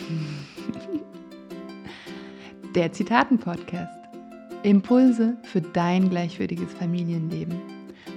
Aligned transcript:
Der 2.74 2.92
Zitaten-Podcast. 2.92 4.00
Impulse 4.62 5.36
für 5.44 5.60
dein 5.60 6.10
gleichwürdiges 6.10 6.72
Familienleben. 6.74 7.54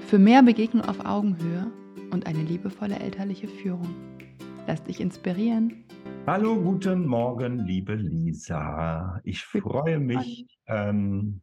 Für 0.08 0.20
mehr 0.20 0.44
Begegnung 0.44 0.84
auf 0.84 1.06
Augenhöhe 1.06 1.72
und 2.12 2.28
eine 2.28 2.44
liebevolle 2.44 3.00
elterliche 3.00 3.48
Führung. 3.48 3.96
Lass 4.68 4.84
dich 4.84 5.00
inspirieren. 5.00 5.86
Hallo, 6.28 6.56
guten 6.56 7.06
Morgen, 7.06 7.60
liebe 7.60 7.96
Lisa. 7.96 9.20
Ich 9.24 9.44
freue 9.44 10.00
mich 10.00 10.48
ähm, 10.68 11.42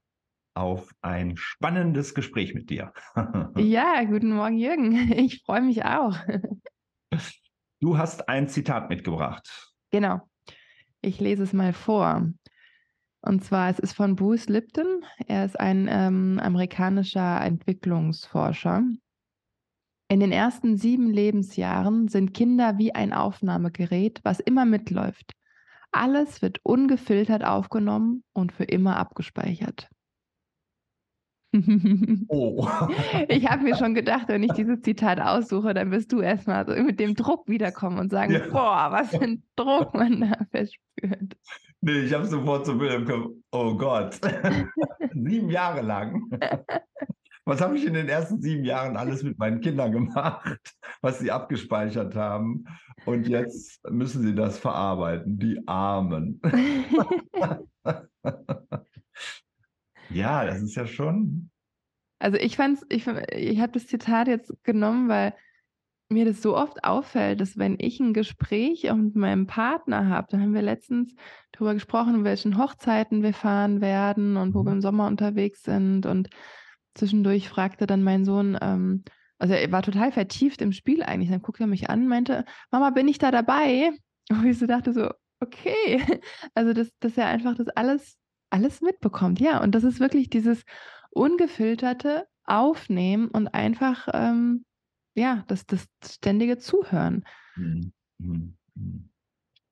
auf 0.55 0.91
ein 1.03 1.37
spannendes 1.37 2.15
Gespräch 2.15 2.55
mit 2.55 2.71
dir. 2.71 2.93
ja, 3.57 4.05
guten 4.05 4.33
Morgen, 4.33 4.57
Jürgen. 4.57 5.13
Ich 5.13 5.43
freue 5.43 5.63
mich 5.63 5.85
auch. 5.85 6.17
Du 7.81 7.99
hast 7.99 8.29
ein 8.29 8.49
Zitat 8.49 8.91
mitgebracht. 8.91 9.73
Genau. 9.91 10.30
Ich 11.03 11.21
lese 11.21 11.43
es 11.43 11.53
mal 11.53 11.73
vor. 11.73 12.29
Und 13.23 13.45
zwar, 13.45 13.69
es 13.71 13.79
ist 13.79 13.93
von 13.93 14.17
Bruce 14.17 14.49
Lipton. 14.49 15.05
Er 15.27 15.45
ist 15.45 15.59
ein 15.59 15.89
ähm, 15.91 16.41
amerikanischer 16.43 17.41
Entwicklungsforscher. 17.43 18.83
In 20.09 20.21
den 20.21 20.33
ersten 20.33 20.77
sieben 20.77 21.11
Lebensjahren 21.11 22.09
sind 22.09 22.35
Kinder 22.35 22.79
wie 22.79 22.95
ein 22.95 23.13
Aufnahmegerät, 23.13 24.21
was 24.25 24.41
immer 24.41 24.65
mitläuft. 24.65 25.35
Alles 25.93 26.43
wird 26.43 26.59
ungefiltert 26.63 27.45
aufgenommen 27.45 28.25
und 28.33 28.53
für 28.53 28.65
immer 28.65 28.97
abgespeichert. 28.97 29.89
Oh. 32.29 32.69
Ich 33.29 33.49
habe 33.49 33.65
mir 33.65 33.77
schon 33.77 33.95
gedacht, 33.95 34.29
wenn 34.29 34.43
ich 34.43 34.53
dieses 34.53 34.83
Zitat 34.83 35.21
aussuche, 35.21 35.75
dann 35.75 35.91
wirst 35.91 36.13
du 36.13 36.21
erstmal 36.21 36.67
so 36.67 36.81
mit 36.81 37.01
dem 37.01 37.15
Druck 37.15 37.49
wiederkommen 37.49 37.99
und 37.99 38.11
sagen, 38.11 38.33
ja. 38.33 38.47
boah, 38.51 38.89
was 38.93 39.11
für 39.11 39.23
ein 39.23 39.43
Druck 39.57 39.95
man 39.95 40.21
da 40.21 40.47
verspürt. 40.51 41.37
Nee, 41.81 42.01
ich 42.01 42.15
habe 42.15 42.27
sofort 42.27 42.67
so 42.67 42.77
Bild 42.77 42.93
im 42.93 43.07
Kopf, 43.07 43.31
oh 43.53 43.77
Gott, 43.77 44.21
sieben 45.15 45.51
Jahre 45.51 45.81
lang. 45.81 46.23
Was 47.47 47.61
habe 47.61 47.77
ich 47.77 47.87
in 47.87 47.95
den 47.95 48.09
ersten 48.09 48.41
sieben 48.41 48.65
Jahren 48.65 48.97
alles 48.97 49.23
mit 49.23 49.39
meinen 49.39 49.61
Kindern 49.61 49.91
gemacht, 49.91 50.61
was 51.01 51.19
sie 51.19 51.33
abgespeichert 51.33 52.15
haben? 52.15 52.65
Und 53.07 53.27
jetzt 53.27 53.81
müssen 53.91 54.23
sie 54.23 54.35
das 54.35 54.59
verarbeiten, 54.59 55.39
die 55.39 55.67
Armen. 55.67 56.41
ja, 60.13 60.45
das 60.45 60.61
ist 60.63 60.75
ja 60.75 60.87
schon. 60.87 61.51
Also 62.19 62.37
ich 62.37 62.57
fand's, 62.57 62.85
ich, 62.89 63.07
ich 63.07 63.61
habe 63.61 63.73
das 63.73 63.87
Zitat 63.87 64.29
jetzt 64.29 64.53
genommen, 64.63 65.09
weil 65.09 65.35
mir 66.11 66.25
das 66.25 66.43
so 66.43 66.57
oft 66.57 66.85
auffällt, 66.85 67.41
dass 67.41 67.57
wenn 67.57 67.77
ich 67.79 68.01
ein 68.01 68.13
Gespräch 68.13 68.91
auch 68.91 68.97
mit 68.97 69.15
meinem 69.15 69.47
Partner 69.47 70.09
habe, 70.09 70.27
da 70.31 70.39
haben 70.39 70.55
wir 70.55 70.63
letztens 70.63 71.15
darüber 71.53 71.75
gesprochen, 71.75 72.17
in 72.17 72.25
welchen 72.25 72.59
Hochzeiten 72.59 73.23
wir 73.23 73.33
fahren 73.33 73.81
werden 73.81 74.37
und 74.37 74.55
wo 74.55 74.65
wir 74.65 74.71
mhm. 74.71 74.77
im 74.77 74.81
Sommer 74.83 75.07
unterwegs 75.07 75.63
sind. 75.63 76.07
Und 76.07 76.29
zwischendurch 76.95 77.49
fragte 77.49 77.87
dann 77.87 78.03
mein 78.03 78.25
Sohn, 78.25 78.59
ähm, 78.61 79.05
also 79.39 79.55
er 79.55 79.73
war 79.73 79.83
total 79.83 80.13
vertieft 80.13 80.61
im 80.63 80.73
Spiel 80.73 81.03
eigentlich. 81.03 81.31
Dann 81.31 81.43
guckte 81.43 81.65
er 81.65 81.69
mich 81.69 81.89
an 81.89 82.03
und 82.03 82.09
meinte, 82.09 82.45
Mama, 82.71 82.91
bin 82.91 83.09
ich 83.09 83.19
da 83.19 83.31
dabei? 83.31 83.93
Und 84.31 84.45
ich 84.47 84.59
so 84.59 84.67
dachte 84.67 84.93
so, 84.93 85.11
okay. 85.41 86.01
Also, 86.55 86.73
dass, 86.73 86.91
dass 86.99 87.17
er 87.17 87.27
einfach 87.27 87.55
das 87.55 87.69
alles, 87.69 88.19
alles 88.51 88.81
mitbekommt. 88.81 89.41
Ja, 89.41 89.63
und 89.63 89.75
das 89.75 89.85
ist 89.85 90.01
wirklich 90.01 90.31
dieses 90.31 90.65
ungefilterte 91.11 92.27
Aufnehmen 92.45 93.29
und 93.29 93.49
einfach 93.49 94.09
ähm, 94.13 94.65
ja, 95.15 95.45
das, 95.49 95.67
das 95.67 95.89
ständige 96.05 96.59
Zuhören. 96.59 97.25
Mhm. 97.57 97.93
Mhm. 98.19 98.57
mhm. 98.75 99.07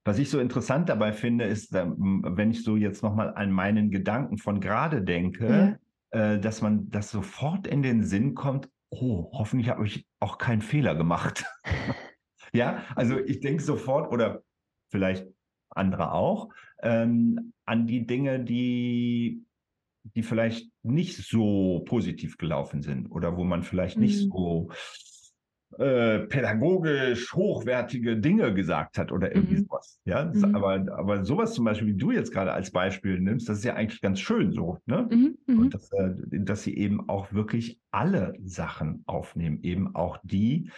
Was 0.04 0.18
ich 0.18 0.30
so 0.30 0.40
interessant 0.40 0.88
dabei 0.88 1.12
finde, 1.12 1.44
ist, 1.44 1.74
wenn 1.74 2.50
ich 2.50 2.64
so 2.64 2.76
jetzt 2.76 3.02
nochmal 3.02 3.34
an 3.34 3.52
meinen 3.52 3.90
Gedanken 3.90 4.38
von 4.38 4.58
gerade 4.58 5.02
denke, 5.02 5.48
ja. 5.48 5.78
Äh, 6.10 6.40
dass 6.40 6.62
man 6.62 6.88
das 6.88 7.10
sofort 7.10 7.66
in 7.66 7.82
den 7.82 8.02
Sinn 8.02 8.34
kommt, 8.34 8.70
oh, 8.88 9.30
hoffentlich 9.32 9.68
habe 9.68 9.86
ich 9.86 10.06
auch 10.20 10.38
keinen 10.38 10.62
Fehler 10.62 10.94
gemacht. 10.94 11.44
ja, 12.54 12.84
also 12.96 13.18
ich 13.18 13.40
denke 13.40 13.62
sofort, 13.62 14.10
oder 14.10 14.42
vielleicht 14.90 15.26
andere 15.68 16.12
auch, 16.12 16.48
ähm, 16.82 17.52
an 17.68 17.86
die 17.86 18.06
Dinge, 18.06 18.40
die, 18.40 19.44
die 20.16 20.22
vielleicht 20.22 20.70
nicht 20.82 21.16
so 21.16 21.84
positiv 21.86 22.38
gelaufen 22.38 22.82
sind 22.82 23.10
oder 23.10 23.36
wo 23.36 23.44
man 23.44 23.62
vielleicht 23.62 23.96
mhm. 23.96 24.04
nicht 24.04 24.18
so 24.30 24.70
äh, 25.76 26.20
pädagogisch 26.20 27.34
hochwertige 27.34 28.16
Dinge 28.16 28.54
gesagt 28.54 28.96
hat 28.96 29.12
oder 29.12 29.34
irgendwie 29.34 29.56
mhm. 29.56 29.64
sowas. 29.64 30.00
Ja, 30.06 30.24
mhm. 30.24 30.54
aber, 30.54 30.86
aber 30.96 31.24
sowas 31.26 31.52
zum 31.52 31.66
Beispiel, 31.66 31.88
wie 31.88 31.98
du 31.98 32.10
jetzt 32.10 32.32
gerade 32.32 32.52
als 32.52 32.70
Beispiel 32.70 33.20
nimmst, 33.20 33.50
das 33.50 33.58
ist 33.58 33.64
ja 33.64 33.74
eigentlich 33.74 34.00
ganz 34.00 34.18
schön 34.18 34.50
so. 34.52 34.78
Ne? 34.86 35.06
Mhm. 35.10 35.38
mhm. 35.46 35.58
Und 35.58 35.74
dass, 35.74 35.92
äh, 35.92 36.14
dass 36.30 36.62
sie 36.62 36.74
eben 36.74 37.08
auch 37.10 37.34
wirklich 37.34 37.78
alle 37.90 38.32
Sachen 38.42 39.02
aufnehmen, 39.06 39.62
eben 39.62 39.94
auch 39.94 40.16
die, 40.22 40.70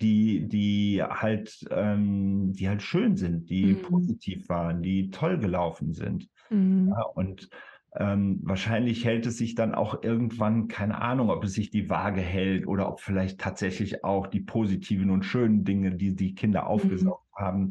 die, 0.00 0.48
die 0.48 1.02
halt, 1.02 1.64
ähm, 1.70 2.52
die 2.52 2.68
halt 2.68 2.82
schön 2.82 3.16
sind, 3.16 3.48
die 3.48 3.74
mhm. 3.74 3.82
positiv 3.82 4.48
waren, 4.48 4.82
die 4.82 5.10
toll 5.10 5.38
gelaufen 5.38 5.94
sind. 5.94 6.28
Mhm. 6.52 6.88
Ja, 6.88 7.02
und 7.02 7.48
ähm, 7.94 8.40
wahrscheinlich 8.42 9.04
hält 9.04 9.26
es 9.26 9.36
sich 9.36 9.54
dann 9.54 9.74
auch 9.74 10.02
irgendwann, 10.02 10.68
keine 10.68 11.00
Ahnung, 11.00 11.30
ob 11.30 11.44
es 11.44 11.52
sich 11.52 11.70
die 11.70 11.90
Waage 11.90 12.22
hält 12.22 12.66
oder 12.66 12.88
ob 12.88 13.00
vielleicht 13.00 13.38
tatsächlich 13.40 14.02
auch 14.04 14.26
die 14.26 14.40
positiven 14.40 15.10
und 15.10 15.24
schönen 15.24 15.64
Dinge, 15.64 15.94
die 15.94 16.14
die 16.14 16.34
Kinder 16.34 16.62
mhm. 16.62 16.68
aufgesaugt 16.68 17.26
mhm. 17.38 17.44
haben, 17.44 17.70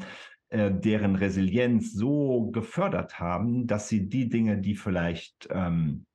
äh, 0.50 0.72
deren 0.72 1.16
Resilienz 1.16 1.94
so 1.94 2.52
gefördert 2.52 3.20
haben, 3.20 3.66
dass 3.66 3.90
sie 3.90 4.10
die 4.10 4.30
Dinge, 4.30 4.60
die 4.60 4.76
vielleicht, 4.76 5.48
ähm, 5.52 6.06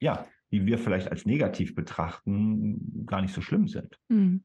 ja, 0.00 0.26
die 0.50 0.66
wir 0.66 0.78
vielleicht 0.78 1.10
als 1.10 1.24
negativ 1.24 1.74
betrachten, 1.74 3.06
gar 3.06 3.22
nicht 3.22 3.32
so 3.32 3.40
schlimm 3.40 3.68
sind. 3.68 3.98
Mhm. 4.08 4.44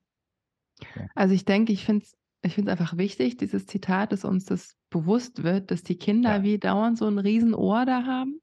Also 1.16 1.34
ich 1.34 1.44
denke, 1.44 1.74
ich 1.74 1.84
finde 1.84 2.06
es 2.06 2.16
ich 2.42 2.56
finde 2.56 2.72
es 2.72 2.80
einfach 2.80 2.98
wichtig, 2.98 3.38
dieses 3.38 3.66
Zitat, 3.66 4.12
dass 4.12 4.26
uns 4.26 4.46
das 4.46 4.76
bewusst 4.90 5.44
wird, 5.44 5.72
dass 5.72 5.84
die 5.84 5.98
Kinder 5.98 6.38
ja. 6.38 6.44
wie 6.44 6.58
dauernd 6.58 6.98
so 6.98 7.08
ein 7.08 7.20
Riesenohr 7.20 7.86
da 7.86 8.06
haben 8.06 8.42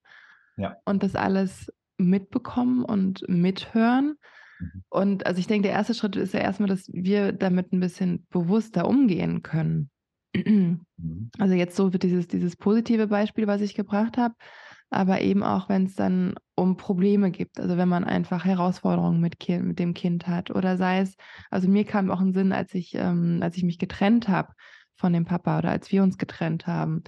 ja. 0.56 0.76
und 0.84 1.02
das 1.02 1.14
alles 1.14 1.72
mitbekommen 1.96 2.84
und 2.84 3.24
mithören. 3.28 4.16
Mhm. 4.58 4.84
Und 4.88 5.26
also 5.26 5.38
ich 5.38 5.46
denke, 5.46 5.68
der 5.68 5.76
erste 5.76 5.94
Schritt 5.94 6.16
ist 6.16 6.34
ja 6.34 6.40
erstmal, 6.40 6.68
dass 6.68 6.88
wir 6.92 7.32
damit 7.32 7.72
ein 7.72 7.80
bisschen 7.80 8.26
bewusster 8.30 8.86
umgehen 8.88 9.42
können. 9.42 9.90
Mhm. 10.34 11.30
Also 11.38 11.54
jetzt 11.54 11.76
so 11.76 11.92
wird 11.92 12.02
dieses, 12.02 12.26
dieses 12.26 12.56
positive 12.56 13.06
Beispiel, 13.06 13.46
was 13.46 13.60
ich 13.60 13.74
gebracht 13.74 14.18
habe, 14.18 14.34
aber 14.94 15.20
eben 15.20 15.42
auch, 15.42 15.68
wenn 15.68 15.86
es 15.86 15.94
dann 15.96 16.34
um 16.54 16.76
Probleme 16.76 17.30
gibt, 17.30 17.58
also 17.60 17.76
wenn 17.76 17.88
man 17.88 18.04
einfach 18.04 18.44
Herausforderungen 18.44 19.20
mit, 19.20 19.40
kind, 19.40 19.64
mit 19.66 19.78
dem 19.78 19.94
Kind 19.94 20.26
hat 20.26 20.50
oder 20.50 20.76
sei 20.76 21.00
es, 21.00 21.16
also 21.50 21.68
mir 21.68 21.84
kam 21.84 22.10
auch 22.10 22.20
ein 22.20 22.32
Sinn, 22.32 22.52
als 22.52 22.74
ich, 22.74 22.94
ähm, 22.94 23.40
als 23.42 23.56
ich 23.56 23.64
mich 23.64 23.78
getrennt 23.78 24.28
habe 24.28 24.52
von 24.94 25.12
dem 25.12 25.24
Papa 25.24 25.58
oder 25.58 25.70
als 25.70 25.90
wir 25.90 26.02
uns 26.02 26.18
getrennt 26.18 26.66
haben, 26.66 27.02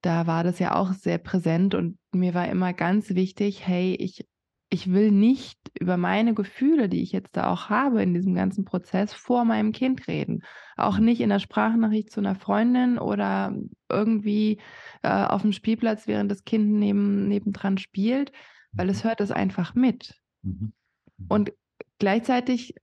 da 0.00 0.26
war 0.26 0.44
das 0.44 0.58
ja 0.58 0.74
auch 0.74 0.92
sehr 0.92 1.18
präsent 1.18 1.74
und 1.74 1.98
mir 2.12 2.34
war 2.34 2.48
immer 2.48 2.72
ganz 2.72 3.10
wichtig, 3.10 3.66
hey, 3.66 3.94
ich, 3.94 4.26
ich 4.70 4.92
will 4.92 5.10
nicht 5.10 5.58
über 5.78 5.96
meine 5.96 6.34
Gefühle, 6.34 6.88
die 6.88 7.02
ich 7.02 7.12
jetzt 7.12 7.36
da 7.36 7.50
auch 7.50 7.70
habe 7.70 8.02
in 8.02 8.12
diesem 8.12 8.34
ganzen 8.34 8.64
Prozess, 8.64 9.14
vor 9.14 9.44
meinem 9.44 9.72
Kind 9.72 10.08
reden. 10.08 10.42
Auch 10.76 10.98
nicht 10.98 11.20
in 11.20 11.30
der 11.30 11.38
Sprachnachricht 11.38 12.10
zu 12.10 12.20
einer 12.20 12.34
Freundin 12.34 12.98
oder 12.98 13.54
irgendwie 13.88 14.58
äh, 15.02 15.08
auf 15.08 15.42
dem 15.42 15.52
Spielplatz, 15.52 16.06
während 16.06 16.30
das 16.30 16.44
Kind 16.44 16.70
neben, 16.70 17.28
nebendran 17.28 17.78
spielt, 17.78 18.32
weil 18.72 18.90
es 18.90 19.02
mhm. 19.02 19.08
hört 19.08 19.20
es 19.20 19.30
einfach 19.30 19.74
mit. 19.74 20.20
Mhm. 20.42 20.72
mhm. 21.16 21.26
Und 21.28 21.52
gleichzeitig 21.98 22.74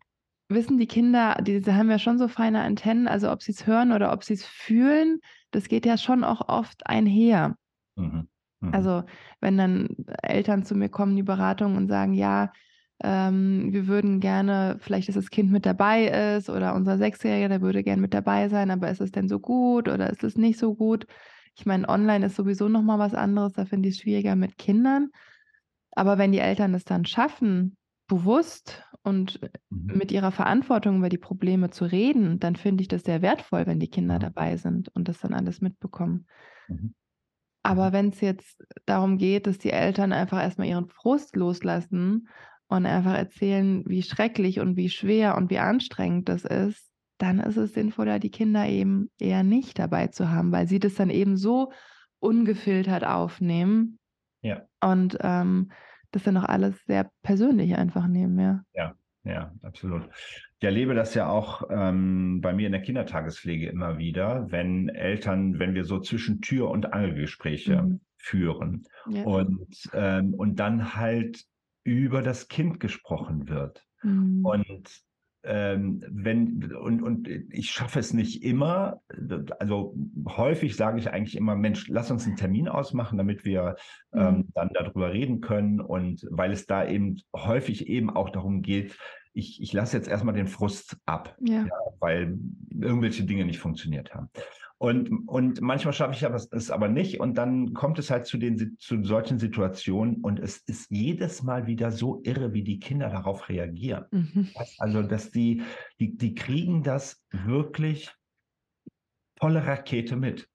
wissen 0.50 0.78
die 0.78 0.88
Kinder, 0.88 1.38
diese 1.42 1.76
haben 1.76 1.90
ja 1.90 2.00
schon 2.00 2.18
so 2.18 2.28
feine 2.28 2.62
Antennen, 2.62 3.08
also 3.08 3.32
ob 3.32 3.44
sie 3.44 3.52
es 3.52 3.68
hören 3.68 3.92
oder 3.92 4.12
ob 4.12 4.24
sie 4.24 4.34
es 4.34 4.46
fühlen, 4.46 5.20
das 5.52 5.68
geht 5.68 5.86
ja 5.86 5.98
schon 5.98 6.24
auch 6.24 6.50
oft 6.50 6.88
einher. 6.88 7.56
Mhm. 7.96 8.28
Mhm. 8.62 8.74
Also 8.74 9.04
wenn 9.42 9.58
dann 9.58 9.90
Eltern 10.22 10.64
zu 10.64 10.76
mir 10.76 10.90
kommen, 10.90 11.16
die 11.16 11.24
Beratung 11.24 11.76
und 11.76 11.88
sagen, 11.88 12.14
ja, 12.14 12.52
ähm, 13.04 13.74
wir 13.74 13.88
würden 13.88 14.20
gerne, 14.20 14.78
vielleicht, 14.80 15.10
dass 15.10 15.16
das 15.16 15.30
Kind 15.30 15.52
mit 15.52 15.66
dabei 15.66 16.36
ist 16.38 16.50
oder 16.50 16.76
unser 16.76 16.98
Sechsjähriger, 16.98 17.50
der 17.50 17.62
würde 17.62 17.84
gerne 17.84 18.02
mit 18.02 18.14
dabei 18.14 18.48
sein, 18.48 18.72
aber 18.72 18.90
ist 18.90 19.02
es 19.02 19.12
denn 19.12 19.28
so 19.28 19.40
gut 19.40 19.90
oder 19.90 20.10
ist 20.10 20.24
es 20.24 20.38
nicht 20.38 20.58
so 20.58 20.76
gut? 20.76 21.06
Ich 21.58 21.66
meine, 21.66 21.88
online 21.90 22.26
ist 22.26 22.36
sowieso 22.36 22.70
nochmal 22.70 23.00
was 23.00 23.14
anderes, 23.14 23.54
da 23.54 23.66
finde 23.66 23.90
ich 23.90 23.96
es 23.96 24.02
schwieriger 24.02 24.36
mit 24.36 24.58
Kindern. 24.58 25.10
Aber 25.92 26.18
wenn 26.18 26.32
die 26.32 26.40
Eltern 26.40 26.74
es 26.74 26.84
dann 26.84 27.06
schaffen, 27.06 27.78
bewusst 28.08 28.84
und 29.04 29.40
mhm. 29.70 29.98
mit 29.98 30.12
ihrer 30.12 30.32
Verantwortung 30.32 30.98
über 30.98 31.10
die 31.10 31.18
Probleme 31.18 31.70
zu 31.70 31.86
reden, 31.86 32.40
dann 32.40 32.56
finde 32.56 32.82
ich 32.82 32.88
das 32.88 33.04
sehr 33.04 33.22
wertvoll, 33.22 33.66
wenn 33.66 33.80
die 33.80 33.90
Kinder 33.90 34.20
dabei 34.20 34.58
sind 34.58 34.90
und 34.90 35.08
das 35.08 35.20
dann 35.20 35.34
alles 35.34 35.62
mitbekommen. 35.62 36.28
Mhm. 36.68 36.94
Aber 37.66 37.90
mhm. 37.90 37.94
wenn 37.94 38.10
es 38.10 38.22
jetzt 38.22 38.64
darum 38.86 39.18
geht, 39.18 39.48
dass 39.48 39.58
die 39.58 39.72
Eltern 39.72 40.14
einfach 40.14 40.40
erstmal 40.40 40.68
ihren 40.68 40.88
Frust 40.88 41.36
loslassen 41.36 42.30
und 42.68 42.86
einfach 42.86 43.16
erzählen, 43.16 43.84
wie 43.88 44.04
schrecklich 44.04 44.60
und 44.60 44.78
wie 44.78 44.90
schwer 44.90 45.36
und 45.36 45.50
wie 45.50 45.58
anstrengend 45.58 46.30
das 46.30 46.46
ist, 46.46 46.92
dann 47.18 47.40
ist 47.40 47.58
es 47.58 47.74
sinnvoller, 47.74 48.20
die 48.20 48.30
Kinder 48.30 48.68
eben 48.68 49.10
eher 49.20 49.42
nicht 49.42 49.80
dabei 49.80 50.08
zu 50.08 50.30
haben, 50.30 50.52
weil 50.52 50.68
sie 50.68 50.80
das 50.80 50.94
dann 50.94 51.10
eben 51.10 51.38
so 51.38 51.72
ungefiltert 52.20 53.04
aufnehmen. 53.04 53.98
Ja. 54.42 54.68
Und 54.80 55.18
ähm, 55.22 55.72
das 56.12 56.22
dann 56.22 56.38
auch 56.38 56.44
alles 56.44 56.86
sehr 56.86 57.10
persönlich 57.24 57.76
einfach 57.76 58.06
nehmen, 58.06 58.40
ja. 58.40 58.62
Ja, 58.74 58.94
ja, 59.24 59.52
absolut. 59.64 60.08
Ich 60.60 60.66
erlebe 60.66 60.96
das 60.96 61.14
ja 61.14 61.28
auch 61.28 61.64
ähm, 61.70 62.40
bei 62.42 62.54
mir 62.54 62.68
in 62.68 62.72
der 62.72 62.82
Kindertagespflege 62.82 63.68
immer 63.68 63.98
wieder, 63.98 64.52
wenn 64.52 64.90
Eltern, 64.90 65.60
wenn 65.60 65.74
wir 65.74 65.84
so 65.84 66.00
zwischen 66.00 66.42
Tür- 66.42 66.70
und 66.70 66.94
Angelgespräche 66.94 67.82
mhm. 67.82 68.00
führen 68.18 68.84
ja. 69.10 69.24
und, 69.24 69.90
ähm, 69.94 70.34
und 70.34 70.60
dann 70.60 70.96
halt 70.96 71.44
über 71.84 72.22
das 72.22 72.48
Kind 72.48 72.80
gesprochen 72.80 73.50
wird. 73.50 73.86
Mhm. 74.02 74.46
Und 74.46 75.06
ähm, 75.44 76.04
wenn, 76.10 76.74
und, 76.74 77.04
und 77.04 77.28
ich 77.28 77.70
schaffe 77.70 78.00
es 78.00 78.14
nicht 78.14 78.42
immer, 78.44 79.02
also 79.60 79.96
häufig 80.28 80.76
sage 80.76 80.98
ich 80.98 81.12
eigentlich 81.12 81.36
immer, 81.36 81.56
Mensch, 81.56 81.88
lass 81.88 82.10
uns 82.10 82.26
einen 82.26 82.36
Termin 82.36 82.68
ausmachen, 82.68 83.18
damit 83.18 83.46
wir 83.46 83.76
ähm, 84.14 84.38
mhm. 84.38 84.48
dann 84.56 84.70
darüber 84.74 85.14
reden 85.14 85.42
können. 85.42 85.80
Und 85.80 86.26
weil 86.32 86.52
es 86.52 86.66
da 86.66 86.88
eben 86.88 87.18
häufig 87.36 87.88
eben 87.88 88.10
auch 88.10 88.30
darum 88.32 88.64
geht, 88.64 88.98
ich, 89.36 89.62
ich 89.62 89.74
lasse 89.74 89.98
jetzt 89.98 90.08
erstmal 90.08 90.34
den 90.34 90.48
Frust 90.48 90.98
ab, 91.06 91.36
ja. 91.42 91.66
Ja, 91.66 91.72
weil 92.00 92.40
irgendwelche 92.72 93.26
Dinge 93.26 93.46
nicht 93.46 93.60
funktioniert 93.60 94.14
haben. 94.16 94.30
Und, 94.78 95.28
und 95.28 95.62
manchmal 95.62 95.94
schaffe 95.94 96.14
ich 96.14 96.48
es 96.52 96.72
aber 96.72 96.90
nicht. 96.90 97.20
Und 97.20 97.38
dann 97.38 97.74
kommt 97.74 97.98
es 98.00 98.10
halt 98.10 98.26
zu, 98.26 98.38
den, 98.38 98.78
zu 98.78 99.04
solchen 99.04 99.40
Situationen. 99.40 100.18
Und 100.18 100.40
es 100.40 100.58
ist 100.58 100.92
jedes 100.92 101.44
Mal 101.44 101.66
wieder 101.68 101.92
so 101.92 102.22
irre, 102.24 102.54
wie 102.54 102.64
die 102.64 102.80
Kinder 102.80 103.10
darauf 103.10 103.48
reagieren. 103.48 104.06
Mhm. 104.12 104.50
Also, 104.78 105.02
dass 105.02 105.32
die, 105.32 105.64
die, 106.00 106.18
die 106.18 106.36
kriegen 106.36 106.84
das 106.84 107.24
wirklich 107.32 108.14
volle 109.40 109.66
Rakete 109.66 110.18
mit. 110.18 110.50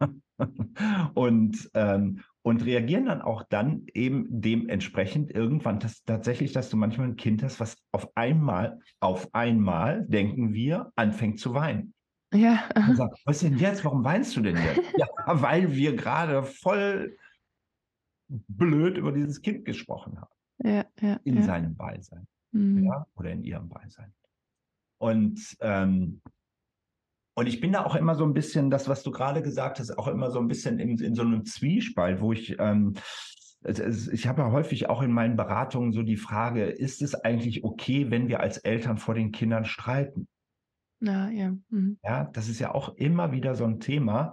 und, 1.14 1.70
ähm, 1.74 2.22
und 2.46 2.64
reagieren 2.64 3.06
dann 3.06 3.22
auch 3.22 3.42
dann 3.42 3.86
eben 3.92 4.28
dementsprechend 4.28 5.32
irgendwann 5.32 5.80
dass, 5.80 6.04
tatsächlich, 6.04 6.52
dass 6.52 6.70
du 6.70 6.76
manchmal 6.76 7.08
ein 7.08 7.16
Kind 7.16 7.42
hast, 7.42 7.58
was 7.58 7.76
auf 7.90 8.16
einmal, 8.16 8.78
auf 9.00 9.34
einmal, 9.34 10.06
denken 10.06 10.54
wir, 10.54 10.92
anfängt 10.94 11.40
zu 11.40 11.54
weinen. 11.54 11.92
Ja. 12.32 12.68
Und 12.76 12.94
sagt, 12.94 13.18
was 13.24 13.42
ist 13.42 13.50
denn 13.50 13.58
jetzt? 13.58 13.84
Warum 13.84 14.04
weinst 14.04 14.36
du 14.36 14.42
denn 14.42 14.54
jetzt? 14.54 14.80
ja, 14.96 15.08
weil 15.26 15.74
wir 15.74 15.96
gerade 15.96 16.44
voll 16.44 17.16
blöd 18.28 18.96
über 18.96 19.10
dieses 19.10 19.42
Kind 19.42 19.64
gesprochen 19.64 20.20
haben. 20.20 20.34
Ja, 20.62 20.84
ja, 21.00 21.18
in 21.24 21.38
ja. 21.38 21.42
seinem 21.42 21.74
Beisein. 21.74 22.28
Mhm. 22.52 22.84
Ja, 22.84 23.08
oder 23.16 23.32
in 23.32 23.42
ihrem 23.42 23.68
Beisein. 23.68 24.14
Und, 24.98 25.56
ähm, 25.62 26.22
und 27.36 27.46
ich 27.46 27.60
bin 27.60 27.72
da 27.72 27.84
auch 27.84 27.94
immer 27.94 28.14
so 28.14 28.24
ein 28.24 28.32
bisschen, 28.32 28.70
das, 28.70 28.88
was 28.88 29.02
du 29.02 29.10
gerade 29.10 29.42
gesagt 29.42 29.78
hast, 29.78 29.98
auch 29.98 30.08
immer 30.08 30.30
so 30.30 30.38
ein 30.38 30.48
bisschen 30.48 30.78
in, 30.78 30.98
in 30.98 31.14
so 31.14 31.20
einem 31.20 31.44
Zwiespalt, 31.44 32.22
wo 32.22 32.32
ich, 32.32 32.56
ähm, 32.58 32.94
ich 33.62 34.26
habe 34.26 34.40
ja 34.40 34.50
häufig 34.50 34.88
auch 34.88 35.02
in 35.02 35.12
meinen 35.12 35.36
Beratungen 35.36 35.92
so 35.92 36.02
die 36.02 36.16
Frage, 36.16 36.64
ist 36.64 37.02
es 37.02 37.14
eigentlich 37.14 37.62
okay, 37.62 38.10
wenn 38.10 38.28
wir 38.28 38.40
als 38.40 38.56
Eltern 38.56 38.96
vor 38.96 39.14
den 39.14 39.32
Kindern 39.32 39.66
streiten? 39.66 40.28
Ja, 41.00 41.28
ja. 41.28 41.54
Mhm. 41.68 41.98
Ja, 42.02 42.24
das 42.24 42.48
ist 42.48 42.58
ja 42.58 42.74
auch 42.74 42.96
immer 42.96 43.32
wieder 43.32 43.54
so 43.54 43.64
ein 43.64 43.80
Thema. 43.80 44.32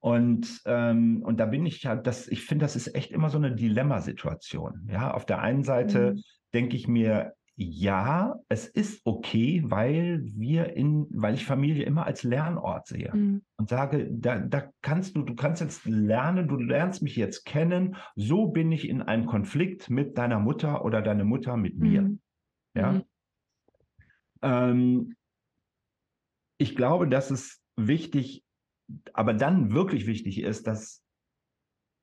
Und, 0.00 0.60
ähm, 0.66 1.22
und 1.22 1.38
da 1.38 1.46
bin 1.46 1.64
ich 1.66 1.84
ja, 1.84 1.94
das, 1.94 2.26
ich 2.26 2.44
finde, 2.44 2.64
das 2.64 2.74
ist 2.74 2.96
echt 2.96 3.12
immer 3.12 3.30
so 3.30 3.38
eine 3.38 3.54
Dilemmasituation. 3.54 4.88
Ja, 4.90 5.14
auf 5.14 5.24
der 5.24 5.40
einen 5.40 5.62
Seite 5.62 6.14
mhm. 6.14 6.22
denke 6.52 6.76
ich 6.76 6.88
mir, 6.88 7.34
ja, 7.56 8.40
es 8.48 8.66
ist 8.66 9.02
okay, 9.04 9.62
weil 9.64 10.22
wir 10.24 10.74
in, 10.74 11.06
weil 11.10 11.34
ich 11.34 11.46
Familie 11.46 11.84
immer 11.84 12.04
als 12.04 12.24
Lernort 12.24 12.88
sehe 12.88 13.12
mhm. 13.14 13.42
und 13.56 13.68
sage, 13.68 14.08
da, 14.10 14.38
da 14.38 14.72
kannst 14.82 15.14
du, 15.14 15.22
du 15.22 15.36
kannst 15.36 15.60
jetzt 15.60 15.84
lernen, 15.84 16.48
du 16.48 16.56
lernst 16.56 17.02
mich 17.02 17.14
jetzt 17.14 17.44
kennen, 17.44 17.96
so 18.16 18.48
bin 18.48 18.72
ich 18.72 18.88
in 18.88 19.02
einem 19.02 19.26
Konflikt 19.26 19.88
mit 19.88 20.18
deiner 20.18 20.40
Mutter 20.40 20.84
oder 20.84 21.00
deine 21.00 21.24
Mutter 21.24 21.56
mit 21.56 21.78
mir. 21.78 22.02
Mhm. 22.02 22.20
Ja. 22.74 22.92
Mhm. 22.92 23.04
Ähm, 24.42 25.16
ich 26.58 26.74
glaube, 26.74 27.08
dass 27.08 27.30
es 27.30 27.62
wichtig, 27.76 28.44
aber 29.12 29.32
dann 29.32 29.72
wirklich 29.72 30.06
wichtig 30.06 30.40
ist, 30.40 30.66
dass, 30.66 31.04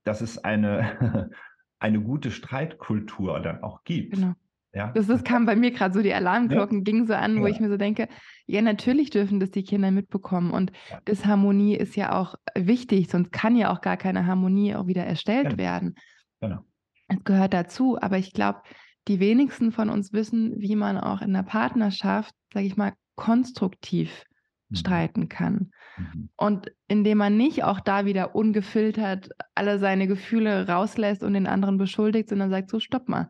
dass 0.05 0.21
es 0.21 0.37
eine, 0.37 1.29
eine 1.79 2.01
gute 2.01 2.31
Streitkultur 2.31 3.41
dann 3.41 3.63
auch 3.63 3.83
gibt. 3.83 4.15
Genau. 4.15 4.33
Ja. 4.73 4.91
Das, 4.93 5.07
das 5.07 5.23
kam 5.23 5.45
bei 5.45 5.55
mir 5.55 5.71
gerade 5.71 5.93
so, 5.93 6.01
die 6.01 6.13
Alarmglocken 6.13 6.79
ja. 6.79 6.83
gingen 6.83 7.07
so 7.07 7.13
an, 7.13 7.41
wo 7.41 7.47
ja. 7.47 7.53
ich 7.53 7.59
mir 7.59 7.69
so 7.69 7.77
denke, 7.77 8.07
ja, 8.45 8.61
natürlich 8.61 9.09
dürfen 9.09 9.39
das 9.39 9.51
die 9.51 9.63
Kinder 9.63 9.91
mitbekommen. 9.91 10.51
Und 10.51 10.71
ja. 10.89 11.01
Disharmonie 11.01 11.75
ist 11.75 11.95
ja 11.95 12.13
auch 12.17 12.35
wichtig, 12.55 13.09
sonst 13.09 13.31
kann 13.31 13.55
ja 13.55 13.71
auch 13.71 13.81
gar 13.81 13.97
keine 13.97 14.25
Harmonie 14.25 14.75
auch 14.75 14.87
wieder 14.87 15.03
erstellt 15.03 15.49
genau. 15.49 15.57
werden. 15.57 15.95
Genau. 16.39 16.59
Es 17.07 17.23
gehört 17.23 17.53
dazu, 17.53 17.97
aber 17.99 18.17
ich 18.17 18.31
glaube, 18.31 18.61
die 19.07 19.19
wenigsten 19.19 19.71
von 19.71 19.89
uns 19.89 20.13
wissen, 20.13 20.53
wie 20.57 20.75
man 20.75 20.97
auch 20.97 21.21
in 21.21 21.33
der 21.33 21.43
Partnerschaft, 21.43 22.33
sage 22.53 22.65
ich 22.65 22.77
mal, 22.77 22.93
konstruktiv 23.15 24.23
Mhm. 24.71 24.75
streiten 24.75 25.29
kann. 25.29 25.71
Mhm. 25.97 26.29
Und 26.35 26.71
indem 26.87 27.17
man 27.19 27.37
nicht 27.37 27.63
auch 27.63 27.79
da 27.79 28.05
wieder 28.05 28.35
ungefiltert 28.35 29.29
alle 29.53 29.79
seine 29.79 30.07
Gefühle 30.07 30.67
rauslässt 30.67 31.23
und 31.23 31.33
den 31.33 31.47
anderen 31.47 31.77
beschuldigt, 31.77 32.29
sondern 32.29 32.49
sagt, 32.49 32.69
so 32.69 32.79
stopp 32.79 33.07
mal. 33.07 33.29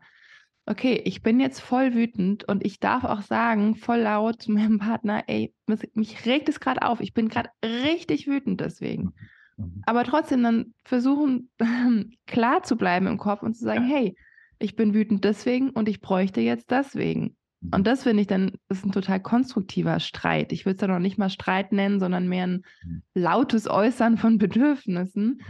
Okay, 0.64 1.00
ich 1.04 1.22
bin 1.22 1.40
jetzt 1.40 1.60
voll 1.60 1.94
wütend 1.94 2.44
und 2.44 2.64
ich 2.64 2.78
darf 2.78 3.02
auch 3.02 3.22
sagen, 3.22 3.74
voll 3.74 3.98
laut 3.98 4.40
zu 4.40 4.52
meinem 4.52 4.78
Partner, 4.78 5.24
ey, 5.26 5.52
mich 5.94 6.24
regt 6.24 6.48
es 6.48 6.60
gerade 6.60 6.82
auf, 6.82 7.00
ich 7.00 7.14
bin 7.14 7.28
gerade 7.28 7.50
richtig 7.64 8.28
wütend 8.28 8.60
deswegen. 8.60 9.12
Mhm. 9.56 9.82
Aber 9.86 10.04
trotzdem 10.04 10.42
dann 10.42 10.74
versuchen, 10.84 11.50
klar 12.26 12.62
zu 12.62 12.76
bleiben 12.76 13.06
im 13.08 13.18
Kopf 13.18 13.42
und 13.42 13.54
zu 13.56 13.64
sagen, 13.64 13.88
ja. 13.88 13.96
hey, 13.96 14.16
ich 14.60 14.76
bin 14.76 14.94
wütend 14.94 15.24
deswegen 15.24 15.70
und 15.70 15.88
ich 15.88 16.00
bräuchte 16.00 16.40
jetzt 16.40 16.70
deswegen. 16.70 17.36
Und 17.60 17.80
mhm. 17.80 17.84
das 17.84 18.02
finde 18.02 18.22
ich 18.22 18.26
dann 18.26 18.52
ist 18.68 18.84
ein 18.84 18.92
total 18.92 19.20
konstruktiver 19.20 20.00
Streit. 20.00 20.52
Ich 20.52 20.64
würde 20.64 20.76
es 20.76 20.80
ja 20.82 20.88
noch 20.88 20.98
nicht 20.98 21.18
mal 21.18 21.30
Streit 21.30 21.72
nennen, 21.72 22.00
sondern 22.00 22.28
mehr 22.28 22.46
ein 22.46 22.64
mhm. 22.84 23.02
lautes 23.14 23.68
Äußern 23.68 24.16
von 24.16 24.38
Bedürfnissen. 24.38 25.42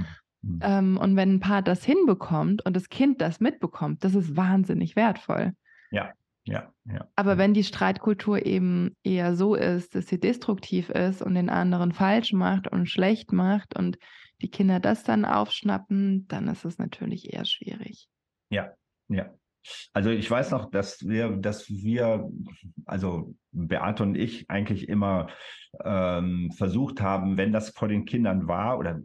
Mhm. 0.43 0.61
Ähm, 0.63 0.97
und 0.97 1.17
wenn 1.17 1.35
ein 1.35 1.41
Paar 1.41 1.63
das 1.63 1.85
hinbekommt 1.85 2.65
und 2.65 2.77
das 2.77 2.89
Kind 2.89 3.21
das 3.21 3.41
mitbekommt, 3.41 4.05
das 4.05 4.15
ist 4.15 4.37
wahnsinnig 4.37 4.97
wertvoll. 4.97 5.53
Ja, 5.91 6.13
ja, 6.45 6.73
ja. 6.85 7.09
Aber 7.15 7.39
wenn 7.39 7.55
die 7.55 7.65
Streitkultur 7.65 8.45
eben 8.45 8.97
eher 9.05 9.37
so 9.37 9.55
ist, 9.55 9.95
dass 9.95 10.09
sie 10.09 10.19
destruktiv 10.19 10.91
ist 10.91 11.23
und 11.23 11.35
den 11.35 11.49
anderen 11.49 11.93
falsch 11.93 12.33
macht 12.33 12.69
und 12.69 12.89
schlecht 12.89 13.33
macht 13.33 13.77
und 13.79 13.99
die 14.41 14.51
Kinder 14.51 14.81
das 14.81 15.05
dann 15.05 15.25
aufschnappen, 15.25 16.27
dann 16.27 16.49
ist 16.49 16.65
es 16.65 16.79
natürlich 16.79 17.33
eher 17.33 17.45
schwierig. 17.45 18.09
Ja, 18.51 18.73
ja. 19.09 19.33
Also 19.93 20.11
ich 20.11 20.29
weiß 20.29 20.51
noch, 20.51 20.71
dass 20.71 21.07
wir, 21.07 21.31
dass 21.37 21.69
wir, 21.69 22.29
also 22.85 23.37
Beate 23.53 24.03
und 24.03 24.17
ich 24.17 24.51
eigentlich 24.51 24.89
immer 24.89 25.29
ähm, 25.85 26.51
versucht 26.57 27.01
haben, 27.01 27.37
wenn 27.37 27.53
das 27.53 27.71
vor 27.71 27.87
den 27.87 28.05
Kindern 28.05 28.49
war 28.49 28.79
oder 28.79 29.01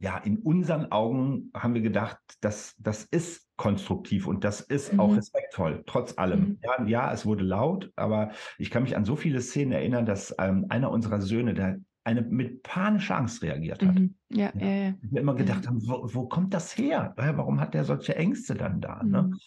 ja, 0.00 0.16
in 0.18 0.38
unseren 0.38 0.92
Augen 0.92 1.50
haben 1.54 1.74
wir 1.74 1.80
gedacht, 1.80 2.18
dass 2.40 2.74
das 2.78 3.04
ist 3.04 3.48
konstruktiv 3.56 4.28
und 4.28 4.44
das 4.44 4.60
ist 4.60 4.92
mhm. 4.92 5.00
auch 5.00 5.16
respektvoll, 5.16 5.82
trotz 5.86 6.16
allem. 6.16 6.40
Mhm. 6.40 6.58
Ja, 6.62 6.84
ja, 6.86 7.12
es 7.12 7.26
wurde 7.26 7.44
laut, 7.44 7.90
aber 7.96 8.30
ich 8.58 8.70
kann 8.70 8.84
mich 8.84 8.96
an 8.96 9.04
so 9.04 9.16
viele 9.16 9.40
Szenen 9.40 9.72
erinnern, 9.72 10.06
dass 10.06 10.34
ähm, 10.38 10.66
einer 10.68 10.90
unserer 10.90 11.20
Söhne, 11.20 11.54
der 11.54 11.80
eine 12.04 12.22
mit 12.22 12.62
panischer 12.62 13.16
Angst 13.16 13.42
reagiert 13.42 13.84
hat. 13.84 13.94
Mhm. 13.94 14.14
Ja, 14.30 14.50
ja, 14.58 14.66
ja. 14.66 14.94
Wir 15.02 15.20
immer 15.20 15.34
gedacht 15.34 15.66
haben, 15.66 15.86
wo, 15.86 16.08
wo, 16.12 16.26
kommt 16.26 16.54
das 16.54 16.76
her? 16.76 17.12
Warum 17.16 17.60
hat 17.60 17.74
der 17.74 17.84
solche 17.84 18.16
Ängste 18.16 18.54
dann 18.54 18.80
da? 18.80 19.02
Ne? 19.02 19.22
Mhm. 19.22 19.38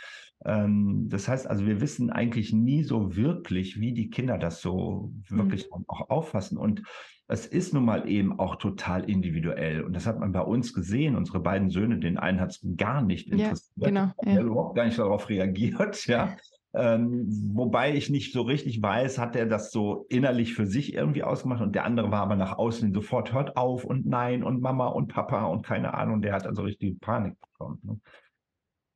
Ähm, 0.46 1.10
das 1.10 1.28
heißt 1.28 1.48
also, 1.48 1.66
wir 1.66 1.82
wissen 1.82 2.10
eigentlich 2.10 2.54
nie 2.54 2.84
so 2.84 3.16
wirklich, 3.16 3.80
wie 3.80 3.94
die 3.94 4.10
Kinder 4.10 4.38
das 4.38 4.62
so 4.62 5.12
wirklich 5.30 5.68
mhm. 5.76 5.86
auch 5.88 6.10
auffassen. 6.10 6.58
Und 6.58 6.84
es 7.28 7.46
ist 7.46 7.74
nun 7.74 7.86
mal 7.86 8.10
eben 8.10 8.40
auch 8.40 8.58
total 8.58 9.10
individuell. 9.10 9.84
Und 9.84 9.94
das 9.94 10.06
hat 10.06 10.20
man 10.20 10.34
bei 10.34 10.42
uns 10.42 10.74
gesehen. 10.74 11.16
Unsere 11.16 11.40
beiden 11.40 11.70
Söhne, 11.70 11.98
den 11.98 12.18
einen 12.18 12.42
hat 12.42 12.52
es 12.52 12.66
gar 12.76 13.02
nicht 13.02 13.32
interessiert. 13.32 13.72
Ja, 13.78 13.88
genau. 13.88 14.12
Ja. 14.24 14.34
Der 14.34 14.44
überhaupt 14.44 14.76
gar 14.76 14.86
nicht 14.86 15.00
darauf 15.00 15.30
reagiert. 15.30 16.06
Ja. 16.12 16.36
Ähm, 16.74 17.26
wobei 17.54 17.96
ich 17.96 18.10
nicht 18.10 18.32
so 18.32 18.44
richtig 18.44 18.82
weiß, 18.82 19.18
hat 19.18 19.36
er 19.36 19.46
das 19.46 19.72
so 19.72 20.06
innerlich 20.10 20.54
für 20.54 20.66
sich 20.66 20.94
irgendwie 20.94 21.24
ausgemacht 21.24 21.62
und 21.62 21.76
der 21.76 21.84
andere 21.84 22.12
war 22.12 22.22
aber 22.22 22.38
nach 22.38 22.58
außen 22.58 22.94
sofort, 22.94 23.34
hört 23.34 23.58
auf 23.58 23.84
und 23.84 24.06
nein 24.06 24.42
und 24.42 24.62
Mama 24.62 24.88
und 24.88 25.10
Papa 25.10 25.46
und 25.46 25.66
keine 25.66 25.94
Ahnung, 25.94 26.22
der 26.22 26.34
hat 26.34 26.48
also 26.48 26.62
richtig 26.62 27.00
Panik 27.02 27.36
bekommen. 27.42 27.80
Ne? 27.84 28.00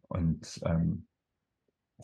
Und 0.08 0.62
ähm, 0.65 1.05